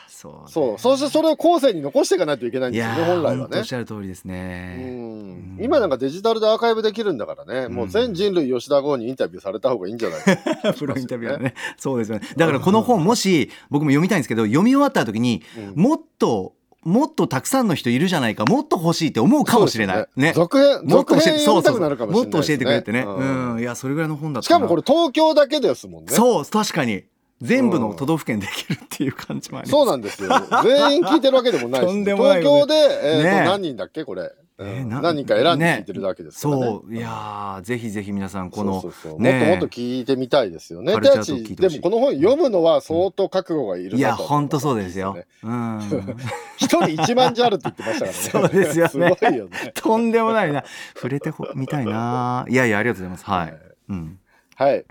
[0.09, 0.39] そうね。
[0.47, 0.79] そう。
[0.79, 3.59] そしてそれを後世に残していかないといけないんいですよね本来はね。
[3.59, 3.65] おっ。
[3.65, 5.59] しゃる通りですうねん。
[5.61, 10.73] 今なんかデジタルでアーカイブできるんだからね、もう全人類吉田剛にインタビューされた方がいいんじゃないかな。
[10.75, 11.55] プロインタビューだね。
[11.77, 12.27] そうですよね。
[12.37, 15.43] だからこの本もし僕も読みたいんですけど読み終わった時に
[15.77, 15.83] うん。
[15.83, 20.07] もっともっとたくさんの人いるじゃないかもっと欲しいって思うかもしれない。
[20.17, 20.33] ね。
[20.35, 23.01] 続編もっと続教えてそうそう編読みたくなるかもしれないもっと教えてくれってね。
[23.01, 23.61] ううんん。
[23.61, 26.13] いやそれぐらいの本だったしかもこれ東京だけですもんね。
[26.13, 27.05] そう確かに
[27.41, 29.71] 全部の都道府県できるっていう感じもあります。
[29.73, 30.31] そうなんですよ。
[30.63, 36.63] 全員聞いてるわけでもない 東京で、えー何人だっけこれ、うんえーな何人か選んで聞いてるだけですからね。
[36.67, 40.93] そういやーぜひぜひ皆さんこのそうそうそうねもっともっと聞いてみたいですよね。
[40.93, 45.27] でもこの本読むのは相当覚悟がいるなといや本当そうですよね。
[45.43, 45.81] うん。
[46.57, 47.99] 一人一万字あるって言ってまし
[48.31, 48.53] たからね。
[48.55, 49.73] そうですよねすごいよね。
[49.75, 50.65] とんでもないな。
[50.95, 52.47] 触れてほみたいな。
[52.49, 53.25] いやいやありがとうございます。
[53.25, 53.53] ははいい。
[53.89, 54.19] うん。
[54.55, 54.85] はい。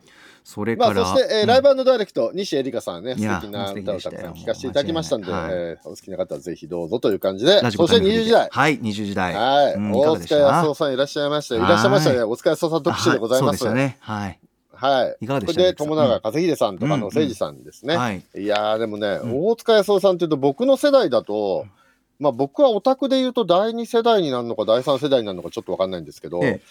[0.43, 0.93] それから。
[0.93, 8.49] まあそして、えーうんライブダイレクト西エリカさんね素敵な歌をたくさん聴かせていただきましたんで、いえーお好きな方はぜひどうぞという感じで、そして20時代。
[8.51, 9.34] はい、20時代。
[9.34, 11.56] はい、うん大塚康夫さんいらっしゃいました。
[11.56, 12.23] いらっしゃいましたね。
[12.23, 13.65] 大塚康夫さん特集でございます。
[13.67, 13.97] あはいそうでしたね。
[13.99, 14.39] はい。
[14.73, 15.17] はい。
[15.21, 15.53] いかがでした？
[15.53, 17.95] これで友永和秀さんとかうんの誠司さんですね。
[17.95, 18.23] はい。
[18.36, 21.65] いやーでもね、うん大塚康夫さんっていうと僕の世代だと、
[22.19, 26.62] まあ僕はオタクで言うと第2世代になるのか第3世代になるのかちょっとわかんないんですけど、ええ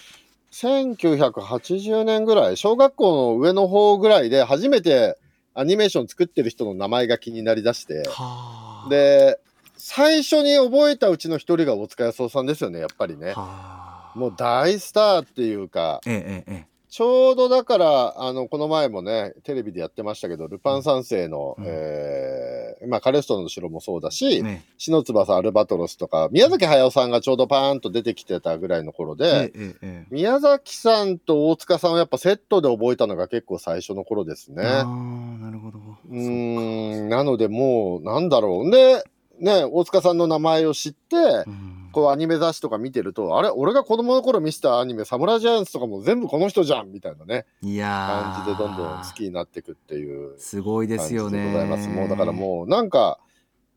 [0.53, 5.19] 1980年ぐらい、小学校の上の方ぐらいで初めて
[5.55, 8.89] アニメーション作ってる人の名前が気になりだして、はあ。
[8.91, 9.41] で、
[9.77, 13.33] 最初に覚えたうちの一人が大塚康夫さんですよね、やっぱりね。
[13.33, 14.19] はあ。
[14.19, 24.11] もう大スターっていうか、えええええちょうどだから、あの、この前もね、テレビでやってましたけど、ルパン三世の、うんえーまあ、カレストの城もそうだえ。
[24.11, 24.63] し、ね。
[24.77, 30.07] 篠翼アルバトロスとか、宮崎駿さんがちょうどパーンと出てきてたぐらいの頃えで、えええ。
[30.11, 34.63] 宮崎さんと大塚さんをやっぱセットで覚えたのが結構最初の頃ですね。
[34.63, 35.79] ああ、なるほど。
[36.11, 38.71] うーん、なのでもう、なんだろう。
[38.71, 39.03] で、
[39.41, 48.35] ね、大塚さんの名前を知って、うんこうアニメ雑誌とか見てると、あれ俺が子供の頃見せたアニメ、サムライジャイアンツとかも全部この人じゃんみたいなね、いやー。
[48.35, 51.53] 感じでどんどん好きになっていくっていうすごいですよね。
[51.53, 51.89] ざいます。
[51.89, 53.19] もうだからもうなんか、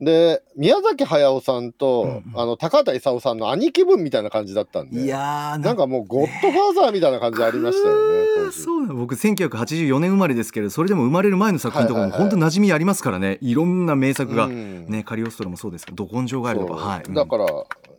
[0.01, 2.41] で宮崎駿さんと、うんうん。
[2.41, 5.87] あの高畑勲さんの兄貴分みたいな感じだったんでいやーなんか。
[5.87, 8.61] もうゴッドファーザーみたいな感じありましたよね当時。
[8.61, 13.37] そう僕1984年生まれですけどそれでも生まれる前の作品とかもはいはいはい本当馴染みありますからね。
[13.39, 14.85] いろんな名作が、うん。
[14.87, 17.13] ねカリオストロもそうですけど「ど根性ガエル」とかはい、うん。
[17.13, 17.45] だから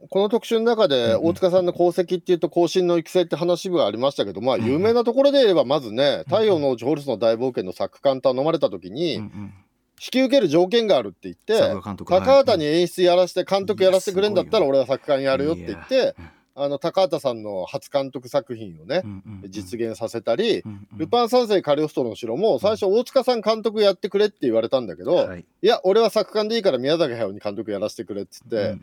[0.08, 9.14] この特集の中で大塚さんの功績っていうと後進の育成って話がありましたけどまあうん有名なところで言えばまずね「太陽のホルスの大冒険」の作家頼まれた時に
[9.98, 11.54] 引き受ける条件があるって言って
[12.20, 16.14] 高畑に演出やらせて監督やらせてくれんだったらい俺は作家にやるよって言って
[16.58, 19.02] あの高畑さんの初監督作品をね
[19.48, 20.64] 実現させたり
[20.96, 25.44] ルパン三世カリオストロの城も最初大塚さん監督やってくれって言われたんだけど、はい。
[25.62, 28.76] いや俺は作家でいいから宮崎駿に監督やらせてくれっつって、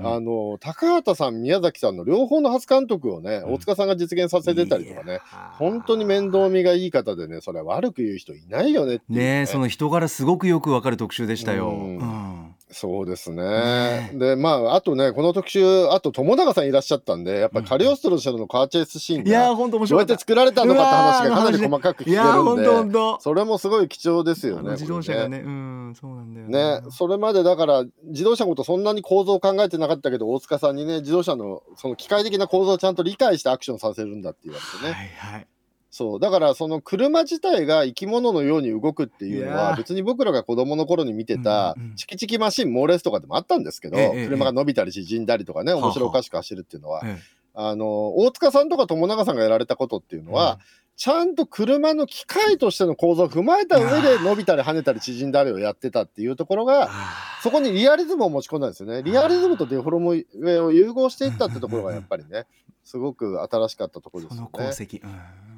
[0.00, 3.54] あの高畑さん宮崎さんの両方の初監督をね、うん。
[3.54, 5.20] 大塚さんが実現させてたりとかね
[5.58, 11.68] 本当に面倒見がいい方でねそれは悪く言う人いないよねってねえその人柄すごくよくわかる特集でしたよ。
[11.68, 11.98] うん。
[11.98, 20.12] うんそうですねねでまああとねこの特集あと友永さんいらっしゃったんでやっぱりカリオストロの城のカーチェイスシーンがいやー本当面どう白かった。
[20.12, 23.20] やって作られたのかって話がかなり細かく聞けいやー本当るんで本当。
[23.20, 24.72] それもすごい貴重ですよね。
[24.72, 35.46] 自動車がこれね、うん、そうなんだよね、それまでだから自動車のことそんなに構造を考えてなかったけど大塚さんにね自動車のその機械的な構造をちゃんと理解してアクションさせるんだって言われてね、はいはい。
[35.94, 36.20] そう。
[36.20, 39.70] だからその車自体が生き物のように動くっていうのいやー。
[39.72, 47.18] は別に僕らが子供の頃に見てたうんうんチキチキマシンモーレスとかでもあったんですけど、ええ車が伸びたり縮んだりとかね面白おかしく走るっていうのは、え
[47.52, 47.76] あ。
[47.76, 50.60] の大塚さんとか友永さんがやられたことっていうのは、
[50.96, 59.02] ちゃんと車の機械としての構造を踏まえた上で伸びたり跳ねたり縮んだりをやってたっていうところがあそこにリアリズムを持ち込んだんですよね。
[59.02, 62.46] リアリズムとデフォルメを融合していったってところがやっぱりね、
[62.82, 64.98] すごく新しかったところーそのですよね。
[64.98, 65.04] 功績。
[65.04, 65.51] うん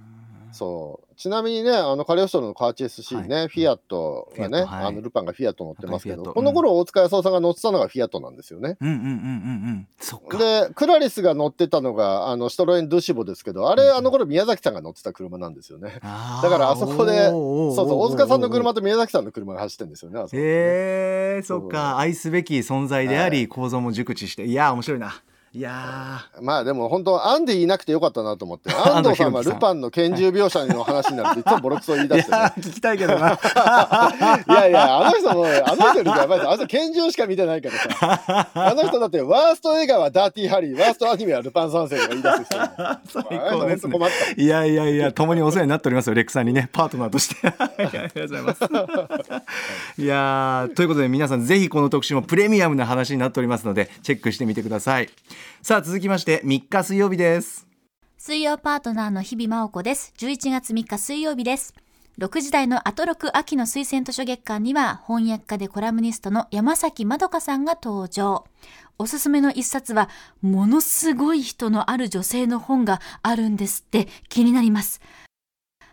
[0.55, 1.15] そう。
[1.17, 3.49] ちなみにね、あのカリオストロのカーチェスシーンね、はい。
[3.49, 4.85] フィアットがね、はい。
[4.87, 8.77] あのルパンがフィアット乗ってますけど、この頃大塚康夫さんが乗ってたのがフィアットなんですよね。
[8.81, 8.89] うん。
[8.89, 9.89] うんうんうんうん。
[9.99, 10.39] そっか。
[10.39, 15.99] で、クラリスが乗ってたのがあのシトロエン・ドゥシボですけど、あれ、うんあの頃宮崎さんが乗ってた車なんですよね。
[16.03, 20.21] だからあそこでそうそう、大塚さんの車と宮崎さんの車が走ってるんですよね。
[20.21, 20.43] あそこね。
[20.43, 21.99] へえそっか。
[21.99, 23.49] 愛すべき存在であり、はい。
[23.49, 24.45] 構造も熟知して。
[24.47, 25.23] いやー面白いな
[25.55, 32.39] いやまあでも本当、アンディいなくてよかったなと思って、 安藤さんはルパンの拳銃描写の話になると、いつもボロクソ言い出してね。
[32.59, 33.39] 聞きたいけどな。
[34.49, 36.49] いやいや、あの人も、あの人よりやばいです。
[36.49, 38.49] あの人拳銃しか見てないからさ。
[38.53, 42.45] あの人だって、ワースト映画はダーティーハリー、ワーストアニメはルパン三世とか言い出す
[43.13, 43.99] 最高ですね。
[44.37, 46.69] いやいやいや共にお世話になっておりますよレックさんにね。
[46.73, 47.47] パートナーとして。
[47.59, 50.03] ありがとうございます。
[50.03, 55.09] いやーということで皆さんぜひこの特集もプレミアムな話になっておりますのでチェックしてみてください
[55.63, 57.67] さあ続きまして3日水曜日です
[58.27, 60.15] 水曜パートナーの日々真央子です。
[60.17, 61.75] 11月3日水曜日です。
[62.19, 68.47] 6時台のアトロク秋の推薦図書月間には翻訳家でコラムニストの山崎まどかさんが登場。
[68.97, 70.09] おすすめの一冊は、
[70.41, 75.03] ものすごい人のある女性の本があるんですって気になります。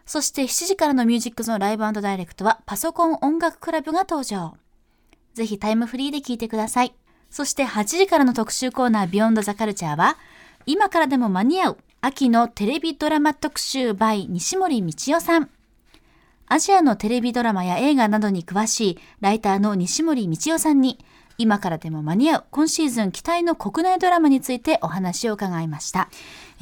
[0.05, 4.55] そして7時からのミュージックゾーンライブダイレクトはパソコン音楽クラブが登場。
[5.33, 6.93] ぜひタイムフリーで聴いてください。
[7.31, 10.17] そして8時からの特集コーナービヨンドザカルチャーは、
[10.65, 15.49] 今からでも間に合う秋のテレビドラマ特集 by 西森道夫さん。
[16.47, 20.99] アジアのテレビドラマや映画などに詳しいライターの西森道夫さんに、
[21.37, 26.09] 今からでも間に合う今シーズン期待の国内ドラマについてお話を伺いました。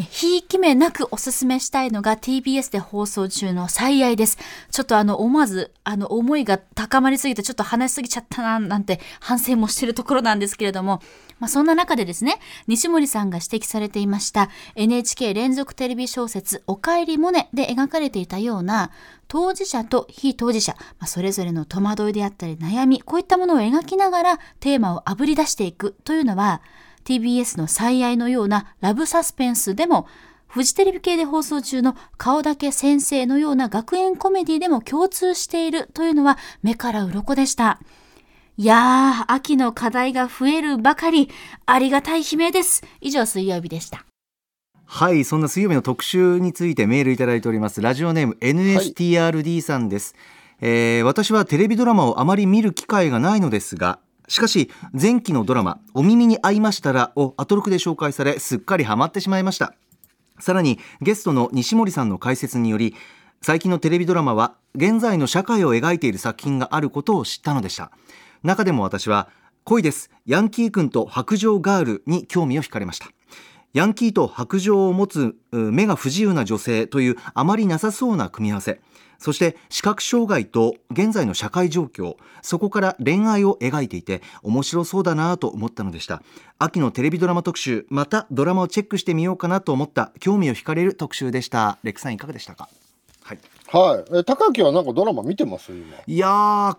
[0.04, 4.38] ひいき目なくおすすめしたいのが TBS で放送中の最愛です。
[4.72, 11.02] ちょっとあの思わずあの思いが高まりすぎてちょっと話しすぎちゃったななんて反省もしてるところなんですけれども、
[11.40, 18.92] まあ、そんな中でですね、西森さんが指摘されていました NHK 連続テレビ小説おかえりモネで描かれていたような
[19.28, 26.62] 当事者と非当事者、まあ、それぞれの戸惑いであったり悩み、こういったものを描きながらテーマをあぶり出していくというのは
[27.10, 30.08] TBS の最愛のようなラブサスペンスでも
[30.46, 37.80] フジテレビ系で放送中の顔だけ先生のような学園コメディでも共通しているというのは目から鱗でした。
[38.58, 41.30] いやー、秋の課題が増えるばかり、
[41.66, 42.84] ありがたい悲鳴です。
[43.00, 44.06] 以上、水曜日でした。
[44.86, 50.16] はいそんな水曜日の特集についてメールいただいておりますラジオネーム NSTRD さんです、
[50.62, 59.74] えー私はテレビドラマをあまり見る機会がないのですがしかし前期のドラマ「お耳に合いましたら」をアトロクで紹介されすっかりハマってしまいました。
[60.40, 62.96] さらにゲストの西森さんの解説により
[63.42, 67.92] 最近のテレビドラマは現在の社会を描いている作品があることを知ったのでした。
[68.44, 69.30] 中でも私は
[69.64, 73.08] 恋ですヤンキー君と白状ガールに興味を惹かれました。
[73.74, 78.80] ヤンキーと白状を持つ目が不自由な女性というあまりなさそうな組み合わせ。
[79.20, 86.24] そして視覚障害と現在の社会状況そこから恋愛を描いていて面白そうだなと思ったのでした。
[86.58, 91.78] 秋のテレビドラマ特集またドラマをチェックしてみようかなと思った興味を惹かれる特集でした。
[91.84, 92.70] レックさんいかがでしたか？
[93.22, 93.40] はい。
[93.72, 94.18] はい。
[94.20, 95.72] え、高木はなんかドラマ見てます？
[95.72, 95.86] 今。
[96.08, 96.30] いや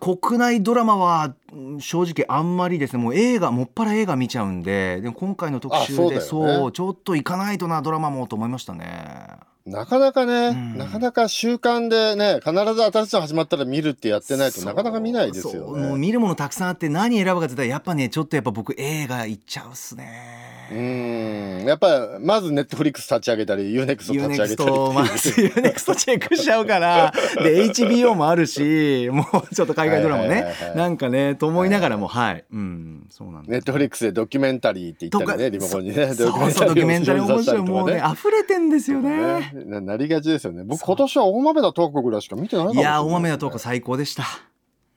[0.00, 3.02] ー国内ドラマはうん正直あんまりですね。
[3.02, 6.20] もう映画もっぱら映画見ちゃうんででも今回の特集あそうね。
[6.20, 9.36] そうちょっと行かないとなドラマもと思いましたね
[9.66, 10.78] なかなかね、うん。
[10.78, 15.88] なかなか習慣でね、必ず新しいの始まったら見るってやってないとなかなか見ないですよね。
[15.88, 20.39] もう見るものたくさんあって何選ぶかって言ったらやっぱねちょっとやっぱ僕映画行っちゃうっすね
[20.70, 21.66] うーん。
[21.66, 27.12] やっぱりまず Netflix 立ち上げたり、 U-NEXT 立ち上げたりネクスト、まず U-NEXT チェックしちゃうから、
[27.42, 33.50] で、HBO もあるし、もうちょっと海外ドラマねはいはいはいは、いなんかね、と思いながらも、はい、うん、そうなんです。
[33.50, 36.14] Netflix でドキュメンタリーって言ったりね、リモコンにね。
[36.14, 39.10] ドキュメンタリー面白い、もうね、溢れてんですよね。
[39.10, 40.62] ねななりがちですよね。
[40.64, 44.49] 僕今年は大豆田とわ子ぐらいしか見てないかもしれないいやー、大豆田トーク最高でした。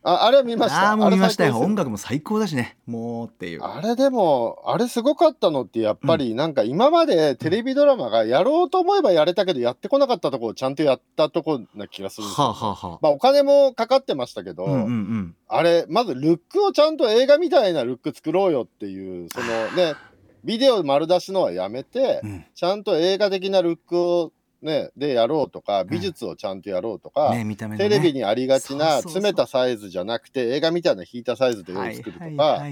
[0.06, 0.91] ああれは見ました。
[0.91, 1.58] あもう見ましたよ。
[1.58, 3.62] 音楽も最高だしね、もうっていう。
[3.64, 15.36] あれでも、あれすごかったのってやっぱりなんか今までテレビドラマがやろうと思えばやれたけどやってこなかったところをちゃんとやったとこな気がするんですよはあ、はあはあ、まあお金もかかってましたけど、うんうんうん。
[15.47, 19.95] あれ、まずルックをちゃんと映画みたいなルック作ろうよっていう、そのね、
[20.43, 24.32] ビデオ丸出しのはやめて、うんちゃんと映画的なルックを
[24.64, 32.64] ね、でやろうとか、美術をちゃんとやろうとか、ね、見た目のねテレビにありがちなそうそうそう詰めたサイズじゃなくて、映画みたいな引いたサイズではい作るとか、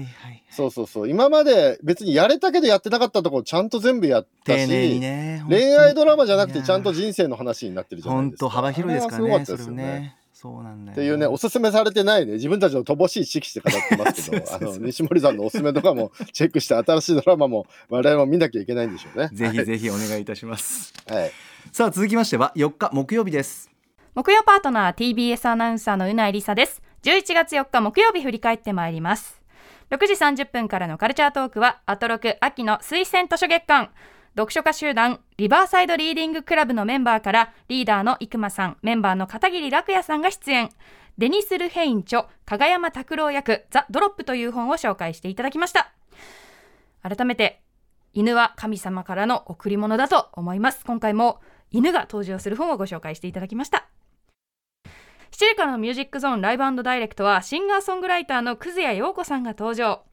[0.50, 5.44] そうそうそう、今まで別にやれたけどやってなかったところちゃんと全部やった丁寧にし、ね。
[5.48, 8.48] 恋愛ドラマじゃなくてちゃんと人生の話になってるじゃないですか。
[8.48, 9.44] 幅広いですからあれはね。
[9.44, 10.16] すごかったですよをね。
[10.42, 10.92] そうなんだよ。
[10.92, 19.30] っていうね、おすすめされてないね、自分たちの乏しい知識で語ってますけど、あの、西森さんのおすすめとかもチェックして、新しいドラマも我々も見なきゃいけないんでしょうね。
[19.32, 20.92] ぜひぜひお願いいたします。
[21.06, 21.30] はい。
[21.70, 23.70] さあ続きましては4日木曜日です。
[24.14, 26.82] 木曜パートナー TBS アナウンサーのうないりさです。
[27.02, 29.40] 11月4日木曜日振り返ってまいります。
[29.90, 33.90] 6時30分からのカルチャートークはアトロク秋の推薦図書月間。
[34.34, 40.68] 読書家集団リバーサイドリーディングクラブのメンバーからリーダーの生間さんメンバーの片桐楽也さんが出演。
[41.16, 45.92] デニス・ルヘイン著加賀山拓郎役ザ・ドロップという本を紹介していただきました。
[47.02, 47.62] 改めて
[48.14, 50.84] 犬は神様からの贈り物だと思います。
[50.84, 51.40] 今回も
[51.72, 53.88] 犬が登場する本をご紹介していただきました。
[55.32, 60.04] 7時からのミュージックゾーンライブダイレクトはシンガーソングライターの葛谷陽子さんが登場。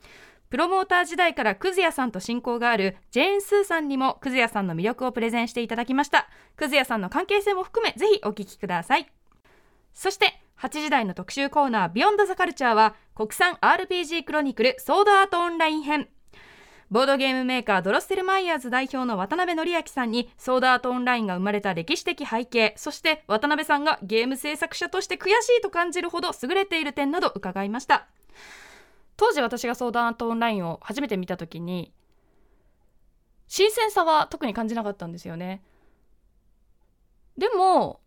[0.49, 6.27] プロモーター時代から葛谷さんと親交があるジェーン・スーさんにも葛谷さんの魅力をプレゼンしていただきました。
[6.55, 9.11] 葛谷さんの関係性も含めぜひお聞きください。
[9.93, 16.09] そして8時台の特集コーナービヨンドザカルチャーは国産 RPG クロニクルソードアートオンライン編。
[16.91, 28.07] ボードゲームメーカードロッセルマイヤーズ代表の渡辺則明さんにソードアートオンラインが生まれた歴史的背景そして渡辺さんがゲーム制作者として悔しいと感じるほど優れている点など伺いました。
[29.17, 31.91] 当時私がソードアートオンラインを初めて見た時に
[33.47, 35.61] 新鮮さは特に感じなかったんですよね。
[37.37, 37.99] でも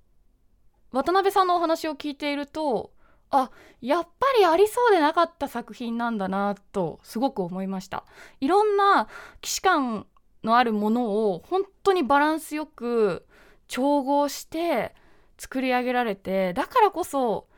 [0.91, 2.91] 渡辺さんのお話を聞いていると
[3.33, 8.05] あやっぱりありそうでなかった作品なんだなとすごく思いました。
[8.41, 9.09] いろんな
[9.43, 10.07] 既視感
[10.45, 13.27] のあるものを本当にバランスよく
[13.69, 14.95] 調合して
[15.39, 17.49] 作り上げられてだからこそ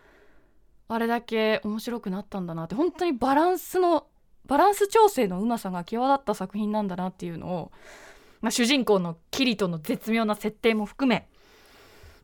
[0.86, 4.06] あれだけ面白くなったんだなって本当にバランスの
[4.46, 7.72] バランス調整のうまさが際立った作品なんだなっていうのを、
[8.42, 11.26] まあ、主人公のキリトの絶妙な設定も含め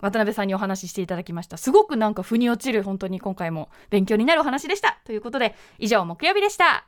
[0.00, 1.56] 渡辺さんにお話ししていただきました。
[1.56, 4.98] すごくなんか腑に落ちる本当に今回も勉強になるお話でした。
[5.04, 6.86] ということで以上木曜日でした。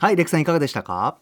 [0.00, 1.16] はいレクさんいかがでしたか？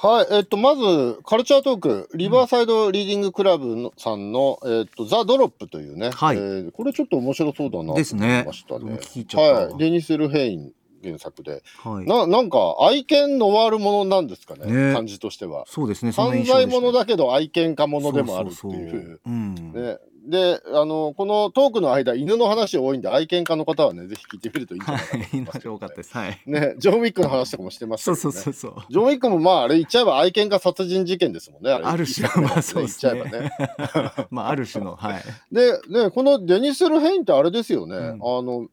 [0.00, 6.36] はい、えっと、まず、カルチャートーク、リバーサイドリーディングクラブのさんの、えっと、ザ・ドロップというね、はい。
[6.36, 8.80] えーこれちょっと面白そうだなとです思いねましたね。
[8.82, 10.72] 僕も聞いちゃったはい、デニス・ルヘイン
[11.02, 11.62] 原作で。
[11.82, 12.06] はい。
[12.06, 15.64] ななんか、愛犬のワールものなんですかね、ね感じとしては。
[15.66, 16.12] そうですね。
[16.12, 19.20] 犯罪者だけど愛犬家ものでもあるっていう。
[19.26, 25.46] ね、であのこのトークの間犬の話多いんで愛犬家の方はねぜひ聞いてみるといいんじゃはないかなと思いい。
[25.46, 26.12] ますけど多かったです。
[26.12, 26.40] はい。
[26.46, 28.92] ねジョン・ウィックの話とかもしてましたそうけど、ね、そうそうそう。
[28.92, 35.22] ジョン・ウィックもまああれ言っちゃえば愛犬家殺人事件ですもんねある種まあそうですね言っちゃえばね まあある種のはい。
[35.50, 38.68] でねこのデニス・ルヘインってあれですよね、んあの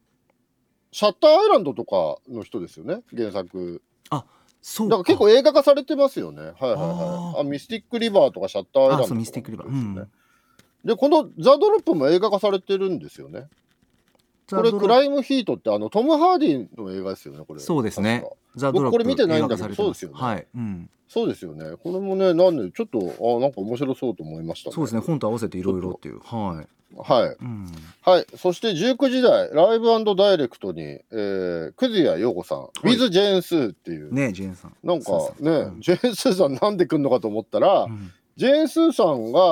[0.96, 3.02] シャッターアイランドとかの人ですよね？
[3.14, 3.82] 原作。
[4.62, 6.40] そうだから結構映画化されてますよね。
[6.40, 7.40] はいはいはい。
[7.40, 9.66] あミスティック・リバーとかシャッターアイランドとかあそうミスティックリバー。
[9.70, 10.00] ですよね。
[10.00, 10.88] うん。
[10.88, 13.48] でこのザ・ドロップも映画化されてるんですよね。
[14.48, 17.60] これクライムヒートってあのトム・ハーディの映画ですよねこれ。
[17.60, 18.22] そうですね。
[18.22, 18.36] 確か。
[18.56, 20.16] ザ・ドロップ僕これ見てないんだけどそうですよね。
[20.18, 21.76] はい、うん、そうですよね。
[21.76, 24.74] これもね、なんで、ちょっと、あなんか面白そうと思いましたね。
[24.74, 25.02] そうですね。
[25.02, 26.20] 本と合わせていろいろっていう。
[26.20, 27.44] はい、はい。
[27.44, 27.66] うん、
[28.02, 28.26] はい。
[28.36, 32.92] そして19時台、ライブダイレクトに、えー、くずやようこさん、い。
[32.94, 34.74] with ジェーンスーっていう、ねジェーンさん。
[34.82, 38.12] なんかね、ジェーンスーさんなんで来んのかと思ったら、うん。
[38.36, 39.44] ジェーンスーさんが、あ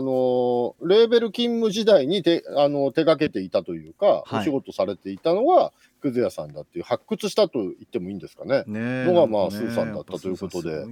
[0.00, 4.40] のーレーベル勤務時代に手,、あの手掛けていたというか、はい。
[4.40, 5.72] お仕事されていたのが、
[6.02, 8.64] くずやさんだっていう、発掘したと言ってもいいんですかね。
[8.66, 10.84] ねのがまあスーさんだったということで。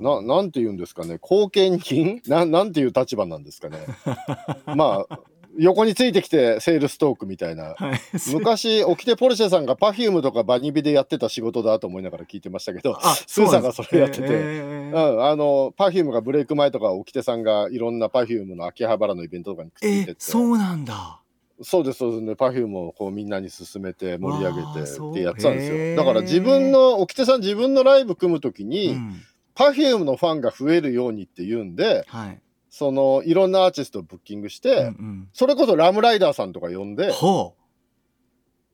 [0.00, 0.20] な。
[0.20, 2.20] ななんて言うんですかね、貢献金？
[2.28, 3.78] ななんていう立場なんですかね。
[4.76, 5.18] まあ、
[5.58, 7.74] 横についてきてセールストークみたいな。
[7.74, 8.00] はい。
[8.32, 21.20] 昔、オキテポルシェさんが Perfume とかバニビでやってた仕事だと思いながら聞いてましたけど、あスーさんがそれやってて、へうーん、あの、Perfume がブレイク前とか、オキテさんがいろんな Perfume の秋葉原のイベントとかにくっついてえって、そうなんだ
[21.62, 25.96] そうです、そうですね、Perfume をこうみんなに勧めて盛り上げてってやってたんですよ。
[25.96, 29.22] だから自分の、オキテさん自分のライブ組むときに、うん。
[29.54, 35.28] Perfume のファンが増えるようにって言うんで、はい、そのいろんなアーティストをブッキングして、うんうん。
[35.32, 37.54] それこそラムライダーさんとか呼んで、ほ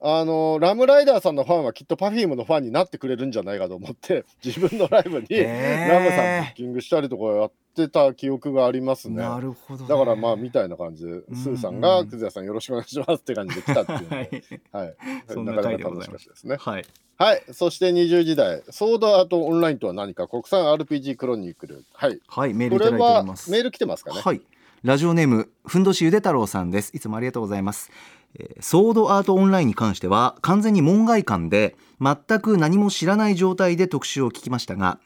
[0.05, 9.17] あのラムライダーさんのファンはきっと Perfume のファンになってくれるんじゃないかと思って自分のライブにラムさんブッキングしたりとかやってた記憶がありますうね。
[9.17, 14.95] なるほどね、だからまあみたいな感じで、んスーさんが「くずやさんよろしくお願いします」って感じで来たっていうの はで、い、はい、
[15.27, 16.57] そんななかなか楽し回でございますかったですね。
[16.59, 16.85] はい、
[17.17, 21.85] はい、そして20時代、ソードアートオンラインとは何か、国産 RPG クロニクル。
[21.93, 24.21] はい、はい、メールいただいておこれはりますメール来てますかね？
[24.21, 24.41] はい。
[24.83, 26.91] ラジオネームふんどしゆで太郎さんです。
[26.93, 27.89] いつもありがとうございます。
[28.35, 34.99] えーソードアートオンラインに関しては完全に門外漢で全く何も知らない状態で特集を聞きましたが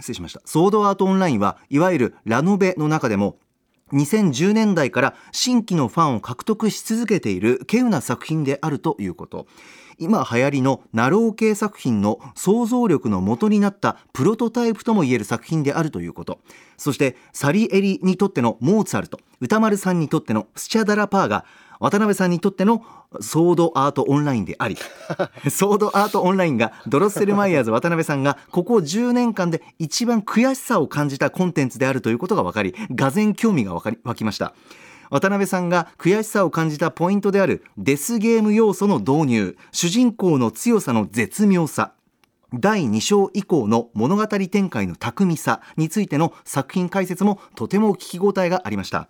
[0.00, 0.40] 失礼しました。
[0.44, 3.38] ソードアートオンラインはいわゆるラノベの中でも
[3.92, 9.46] 2010年代から新規のファンを獲得し続けている稀有な作品であるということ。
[9.98, 16.40] 今流行りのナロー系作品の想像力の元になったプロトタイプともいえる作品であるということ。
[16.76, 21.44] そしてサリエリにとってのモーツァルト歌丸さんにとってのスチャダラパーが
[21.84, 22.82] 渡辺さんにとっての
[23.20, 24.78] ソードアートオンラインであり
[25.50, 34.54] ソードアートオンラインがドロッセルマイヤーズ渡辺さんがここ10年間で一番悔しさを感じたコンテンツであるということが分かりがぜ興味が湧きました。
[35.10, 41.92] 渡辺さんが悔しさを感じたポイントであるデスゲーム要素の導入主人公の強さの絶妙さ
[42.54, 49.08] 第2章以降の物語展開の巧みさについての作品解説もとても聞き応えがありました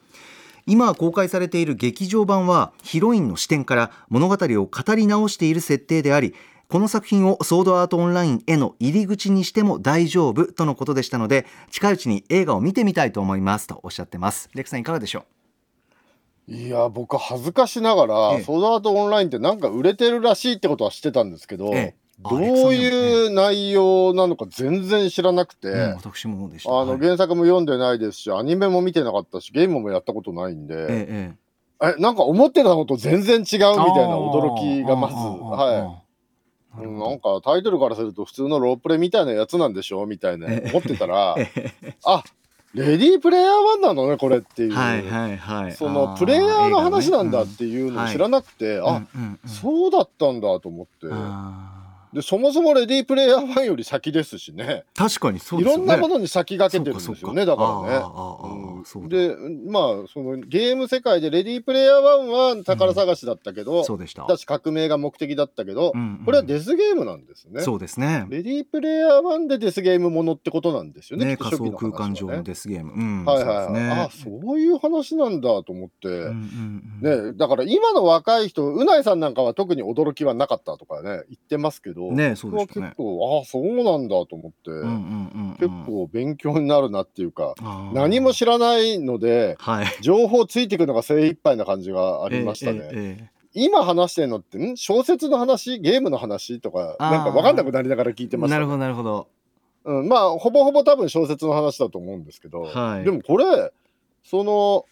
[0.66, 6.34] 今公開されている劇場版はヒロインの視点から物語を語り直している設定であり
[6.68, 14.48] この作品をソードアートオンラインへの入り口にしても大丈夫とのことでしたので近いうちに映画を見てみたいと思いますとおっしゃってます。
[14.54, 15.24] レクさんいかがでしょ
[16.46, 18.42] いや、僕、恥ずかしながら、ええ。
[18.42, 26.70] ソードアートオンラインってなんか売れてるらしいってことは知ってたんですけど、えどういう内容なのか全然知らなくて、う、うん、私もでした。
[26.70, 27.00] あのはい。
[27.00, 30.86] 原作も読んでないですし、アニメも見てなかったし、ゲームもやったことないんで、ええ
[31.80, 32.00] ええ。
[32.00, 36.04] なんか思ってたのと全然違うみたいな驚きがまず、はい。
[36.82, 40.70] なんかタイトルからすると普通のロープレみたいなやつなんでしょみたいなええ。
[40.70, 41.50] 思ってたら、 え
[41.82, 41.96] え。
[42.04, 42.22] あ
[42.74, 44.74] レディープレイヤー1なのね、これっていう。
[44.74, 49.02] はいはいはいそのプレイヤーの話なんだっていうのを知らなくて、あ、
[49.46, 51.06] そうだったんだと思って。
[52.14, 54.84] あで、そもそもレディープレイヤー1より先ですしね。
[54.94, 55.86] ー確かにそういですよね。
[55.86, 59.08] ろんなものに先駆けてるんですよね、だからね。
[59.08, 59.36] で、
[59.70, 64.26] まあ、そのゲーム世界でレディープレイヤー1は宝探しだったけど、そうでした。
[64.26, 66.24] だし革命が目的だったけど、うんうん。
[66.24, 67.62] これはデスゲームなんですね。
[67.62, 68.26] そうですね。
[68.28, 71.26] レディープレイヤー1でデスゲームものってことなんですよね。
[71.26, 72.92] ね仮想空間上のデスゲーム。
[72.92, 73.72] うんはいはい。
[73.72, 73.90] ね。
[73.90, 76.08] あ、そういう話なんだと思って。
[76.08, 77.30] うんうんうん。
[77.30, 82.58] ね、だから今の若い人、うないさんなんかは特に驚きはなかったとかね、言ってますけど、ねそうね。
[82.58, 85.56] 僕は結構、ああ、そうなんだと思って、うんうんうんうん。
[85.58, 87.54] 結構勉強になるなっていうか、
[87.92, 89.86] 何も知らないので、はい。
[90.00, 92.78] 情報ついていくのが精一杯な感じがありましたね。
[92.78, 92.90] ええ
[93.20, 94.76] ええ今話してるのって、ん？
[94.76, 95.78] 小説の話？
[95.78, 98.58] ゲームの話とか、なんか分かんなくなりながら聞いてました、ね。
[98.58, 99.28] なるほどなるほど。
[99.84, 103.04] うん、まあ、ほぼほぼ多分小説の話だと思うんですけど、はい。
[103.04, 103.72] でもこれ、
[104.24, 104.86] その、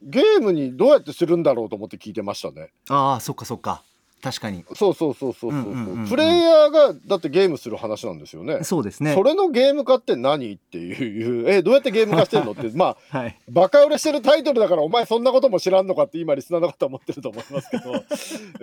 [0.00, 2.70] ゲームにどうやってするんだろうと思って聞いてましたね。
[2.88, 3.82] ああそっかそっか
[4.22, 4.64] 確かに。
[4.74, 6.08] そうそうそうそうそう,、うんうんうんうん。
[6.08, 8.62] プレイヤーがだってゲームする話なんですよね。
[8.62, 9.14] そうですね。
[9.14, 13.38] それのゲーム化って何っていう、 え、どうやってゲーム化してんのって、まあ、 はい。
[13.50, 18.04] バカ売れしてるタイトルだから、お前そんなことも知らんのかって今、リスナーの方は思ってると思いますけど、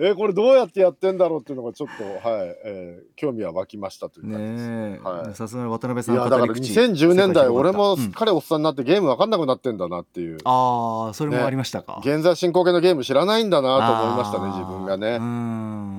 [0.00, 1.88] え、これどうやってやってんだろうっていうのがちょっ
[2.22, 5.02] と、はい、えー興味は湧きましたという感じです。
[5.02, 5.34] はい。
[5.34, 8.02] さすがに渡辺さんいや、だからの語り口2010年代、俺も世界広がった。
[8.02, 10.38] うんすっかりおっさんになってゲームわかんなくなってんだなっていう。
[10.44, 12.00] ああそれもありましたか。
[12.02, 15.16] 現在進行形のゲーム知らないんだなと思いましたね、自分がね。
[15.16, 15.49] うん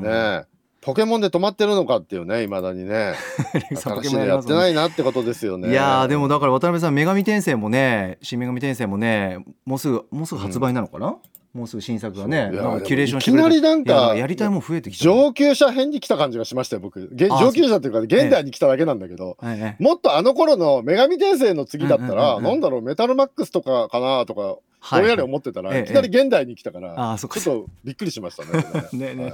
[0.02, 0.10] ね
[0.48, 0.52] え。
[0.82, 3.14] ポケモンで止まってるのかっていうね、いまだにね。
[3.76, 5.70] 新しいのやってないなってことですよね。
[5.70, 11.18] いやーでもだから渡辺さん女神転生もね新女神転生もねもうすぐもうすぐ発売なのかな、
[11.54, 12.50] もうすぐ新作がね
[12.84, 17.12] キュレーションしていきなりなんかいややりたいもん増えてきた上級者編に来た感じがしましたよ、僕。
[17.14, 19.38] 上級者っていうか、現代に来ただけなんだけど。
[19.44, 19.84] ええ。
[19.84, 24.56] もっとあの頃の女神転生の次だったら、うんうんうんうんなんだろう、メタルマックスとかかなとか、はい
[24.90, 25.84] ぼんやり思ってたら、ええ。
[25.84, 28.90] いきなり現代に来たから、ちょっとびっくりしましたね。
[28.94, 29.14] ね。
[29.16, 29.34] ねはい。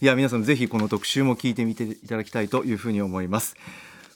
[0.00, 3.54] いや皆さんぜひこの特集も聞いてみていただきたいというふうに思います。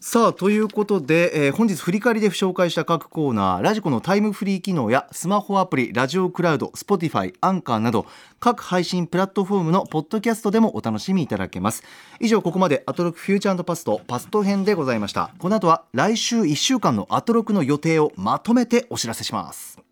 [0.00, 8.06] さあということで、えー本日振り返りで紹介した各コーナーラジコのタイムフリー機能やスマホアプリラジオクラウド Spotify アンカーなど
[8.38, 11.82] 各配信プラットフォームのポッドキャストでもお楽しみいただけます。
[12.20, 15.30] 以上ここまでアトロクフューチャーパストパスト編でございました。
[15.38, 19.85] この後は来週1週間のアトロクの予定をまとめてお知らせします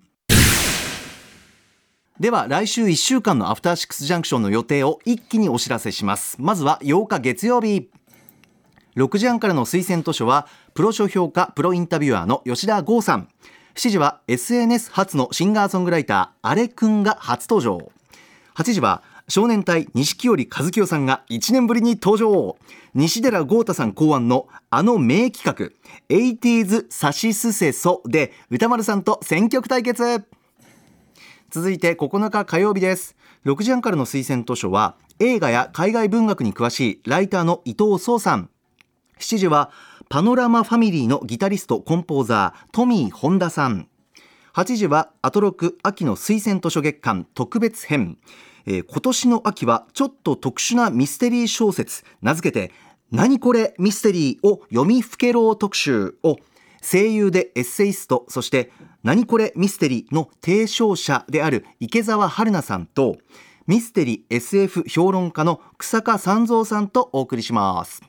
[2.25, 6.39] では来週1週間のアフターシックスジャンクションの予定を一気にお知らせします。
[6.41, 7.91] まずは8日月曜日。
[8.97, 13.29] 6時半からの推薦図書はプロ書評家プロインタビュアーの吉田剛さん。
[13.75, 17.93] 7時は SNS 初のシンガーソングライターあれくんが初登場。
[18.55, 22.57] 8時は少年隊錦織和樹さんが1年ぶりに登場。
[22.95, 25.71] 西寺豪太さん考案のあの名企画
[26.09, 30.25] 80s サシスセソで歌丸さんと選曲対決。
[31.55, 33.15] 続いて9日火曜日です。
[33.45, 38.51] 6時半からの推薦図書は映画や海外文学に詳しいライターの伊藤壮さん。
[39.21, 39.71] 7時は
[40.09, 43.87] パノラマファミリーのギタリストコンポーザートミー本田さん。
[44.55, 48.19] 8時はアトロク秋の推薦図書月間特別編、
[48.67, 52.75] えー今年の秋はちょっと特殊なミステリー小説名付けて
[53.13, 56.37] 何これミステリーを読みふけろう特集を
[56.83, 58.73] 声優でエッセイストそして
[59.05, 59.53] 何これ？
[59.55, 63.19] ミステリーの提唱者である池澤春菜さんと
[63.67, 68.03] ミステリー SF 評論家の草加三蔵さんとお送りします。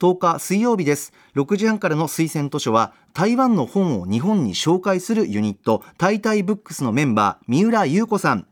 [0.00, 1.14] 10日水曜日です。
[1.34, 8.46] 6時半からの推薦図書は台湾の本を日本に紹介するユニットタイタイブックスのメンバー三浦優子さん。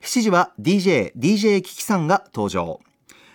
[0.00, 2.80] 7時は DJ DJ キキさんが登場。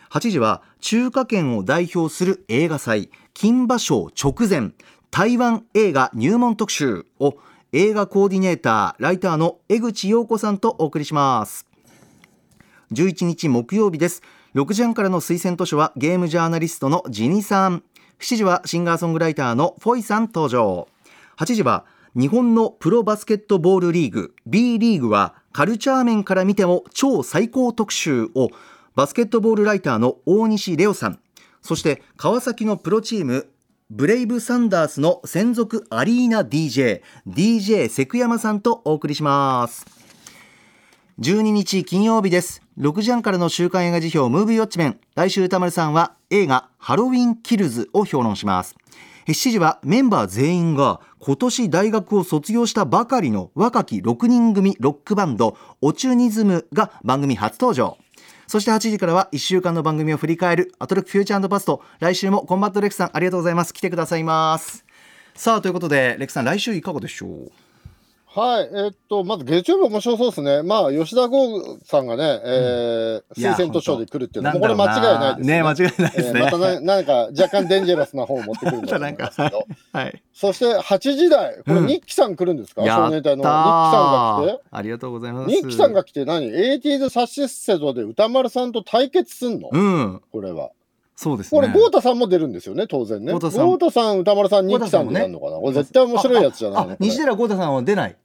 [0.10, 4.74] 8時は中華圏を代表する映画祭金馬賞直前。
[5.12, 7.36] 台湾映画入門特集を
[7.74, 11.68] 映画コーディネーターライターの江口洋子さんとお送りします。
[12.94, 14.22] 11日木曜日です。
[14.56, 17.84] 6時半からの推薦図書はゲームジャーナリストのジニさん。
[18.22, 20.88] 7時はシンガーソングライターのフォイさん登場。
[21.38, 21.84] 8時は
[22.16, 28.50] 日本のプロバスケットボールリーグ B リーグはカルチャー面から見ても超最高特集を
[28.96, 31.20] バスケットボールライターの大西レオさん。
[31.62, 33.51] そして川崎のプロチーム
[33.94, 39.86] ブレイブサンダースの専属アリーナ DJ DJ セクヤマさんとお送りします。
[41.20, 42.62] 12日金曜日です。
[42.80, 45.00] 6時半からの週刊映画時評ムービーウォッチメン。
[45.16, 48.78] 来週宇多丸さんは映画ハロウィンキルズを評論します。
[49.28, 57.98] 7時はメンバー全員が今年大学を卒業したばかりの若き6人組ロックバンド Ochunism が番組初登場。
[58.52, 61.82] そして8時からは1週間の番組を振り返るアトロクフューチャーパスト。
[62.02, 63.74] 来週もコンバットレックさんありがとうございます。
[63.74, 64.84] 来てくださいます。
[65.34, 67.52] さあということでレックさん来週いかがでしょう？
[68.34, 70.64] はい、えっと、まず月曜日面白そうですね。
[70.64, 75.62] まあ、吉田剛さんがね、えー推薦図書で来るっていうのは、これ間違いないですね。
[75.62, 79.66] 間違いないですね、えーまたななんか若干デンジャラスな方を持ってくるんだと思いますけど。
[79.92, 80.24] はい。
[80.34, 81.88] そして8時台、これ、うん。
[81.88, 83.44] ニッキさん来るんですか、や少年隊の。
[83.44, 84.64] ニッキさんが来て。
[84.72, 85.48] ありがとうございます。
[85.50, 90.22] ニッキさんが来て何 ?80s サッシスセドで歌丸さんと対決すんの、うん。
[90.32, 90.70] これは。
[91.18, 91.62] そうですね。
[91.62, 93.34] これ、豪太さんも出るんですよね、当然ね。
[93.34, 94.20] 豪豪太さん。
[94.20, 96.92] 歌丸さん、ニッキさんでやるのかな、これ絶対面白いやつじゃないの？
[96.94, 98.16] あ西寺豪太さんは出ない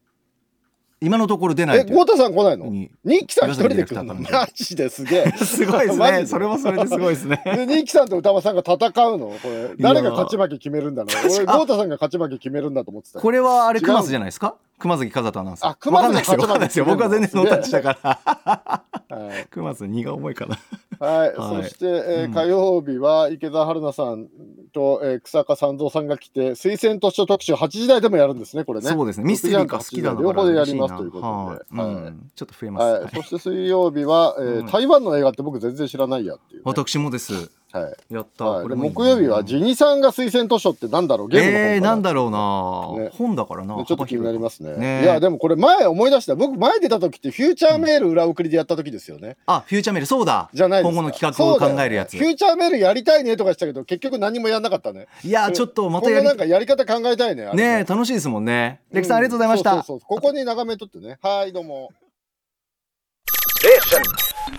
[1.01, 2.67] 今のところ出ないえ、豪太さん来ないの？
[2.67, 4.15] にニッキさん一人で来るの？
[4.15, 5.31] マジですげえ。
[5.37, 6.27] すごいですね。
[6.27, 7.43] それもそれですごいですね。
[7.45, 8.75] で、ニッキさんと歌丸さんが戦
[9.09, 9.27] うの？
[9.27, 11.33] これ、誰が勝ち負け決めるんだろう。
[11.33, 13.23] 俺、あ豪太さんが勝ち負け決めるんだと思ってたよ。
[13.23, 14.57] これはあれ違う熊津じゃないですか？
[14.79, 15.71] 熊崎風人アナウンサー。
[15.71, 16.85] あ熊津わかんないですよ。
[16.85, 18.83] 僕は全然ノータッチだから。
[19.17, 19.47] はい。
[19.51, 20.59] 熊津荷が重いかな。
[20.99, 21.63] はい、はい。
[21.63, 22.33] そして、えーうん。
[22.33, 24.29] 火曜日は池澤春菜さん
[24.73, 28.91] と、えー草加三蔵さんが来て推薦図書特集8時台でもやるんですねこれね。
[28.91, 29.25] そうですね。
[29.25, 32.15] ミステリーが好きだな両方でやりますということで、はい。
[32.35, 32.85] ちょっと増えます。
[32.85, 33.11] はいはい。
[33.15, 34.67] そして水曜日は、えーうん。
[34.67, 36.63] 台湾の映画って僕全然知らないやっていう、ね。
[36.67, 38.15] 私もですはい。
[38.15, 41.29] やったはい、でこれ木曜日はジニさんが推薦図書ってなんだろう？
[41.29, 43.11] ゲームの本かなえーなんだろうなね。
[43.13, 44.77] 本だからなねちょっと気になりますね。
[44.77, 45.03] ね。
[45.03, 46.37] いやでもこれ前思い出した。
[46.37, 50.49] 僕前出た時ってフューチャーメール裏送りでやった時ですよね、あフューチャーメールそうだ。
[50.55, 50.95] じゃないですか。
[50.95, 52.17] 今後の企画を考えるやつ。
[52.17, 55.09] フューチャーメールやりたいねとかしたけど結局何もやんなかったね。
[55.25, 58.81] いやちょっとまたやり今後なんかやり方考えたいねねえ楽しいですもんね。
[58.93, 59.73] レクさんありがとうございました。
[59.73, 61.19] そうそうそうここに眺めとってね。
[61.21, 61.91] はいどうも。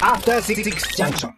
[0.01, 0.63] After Six
[0.97, 1.31] Junction.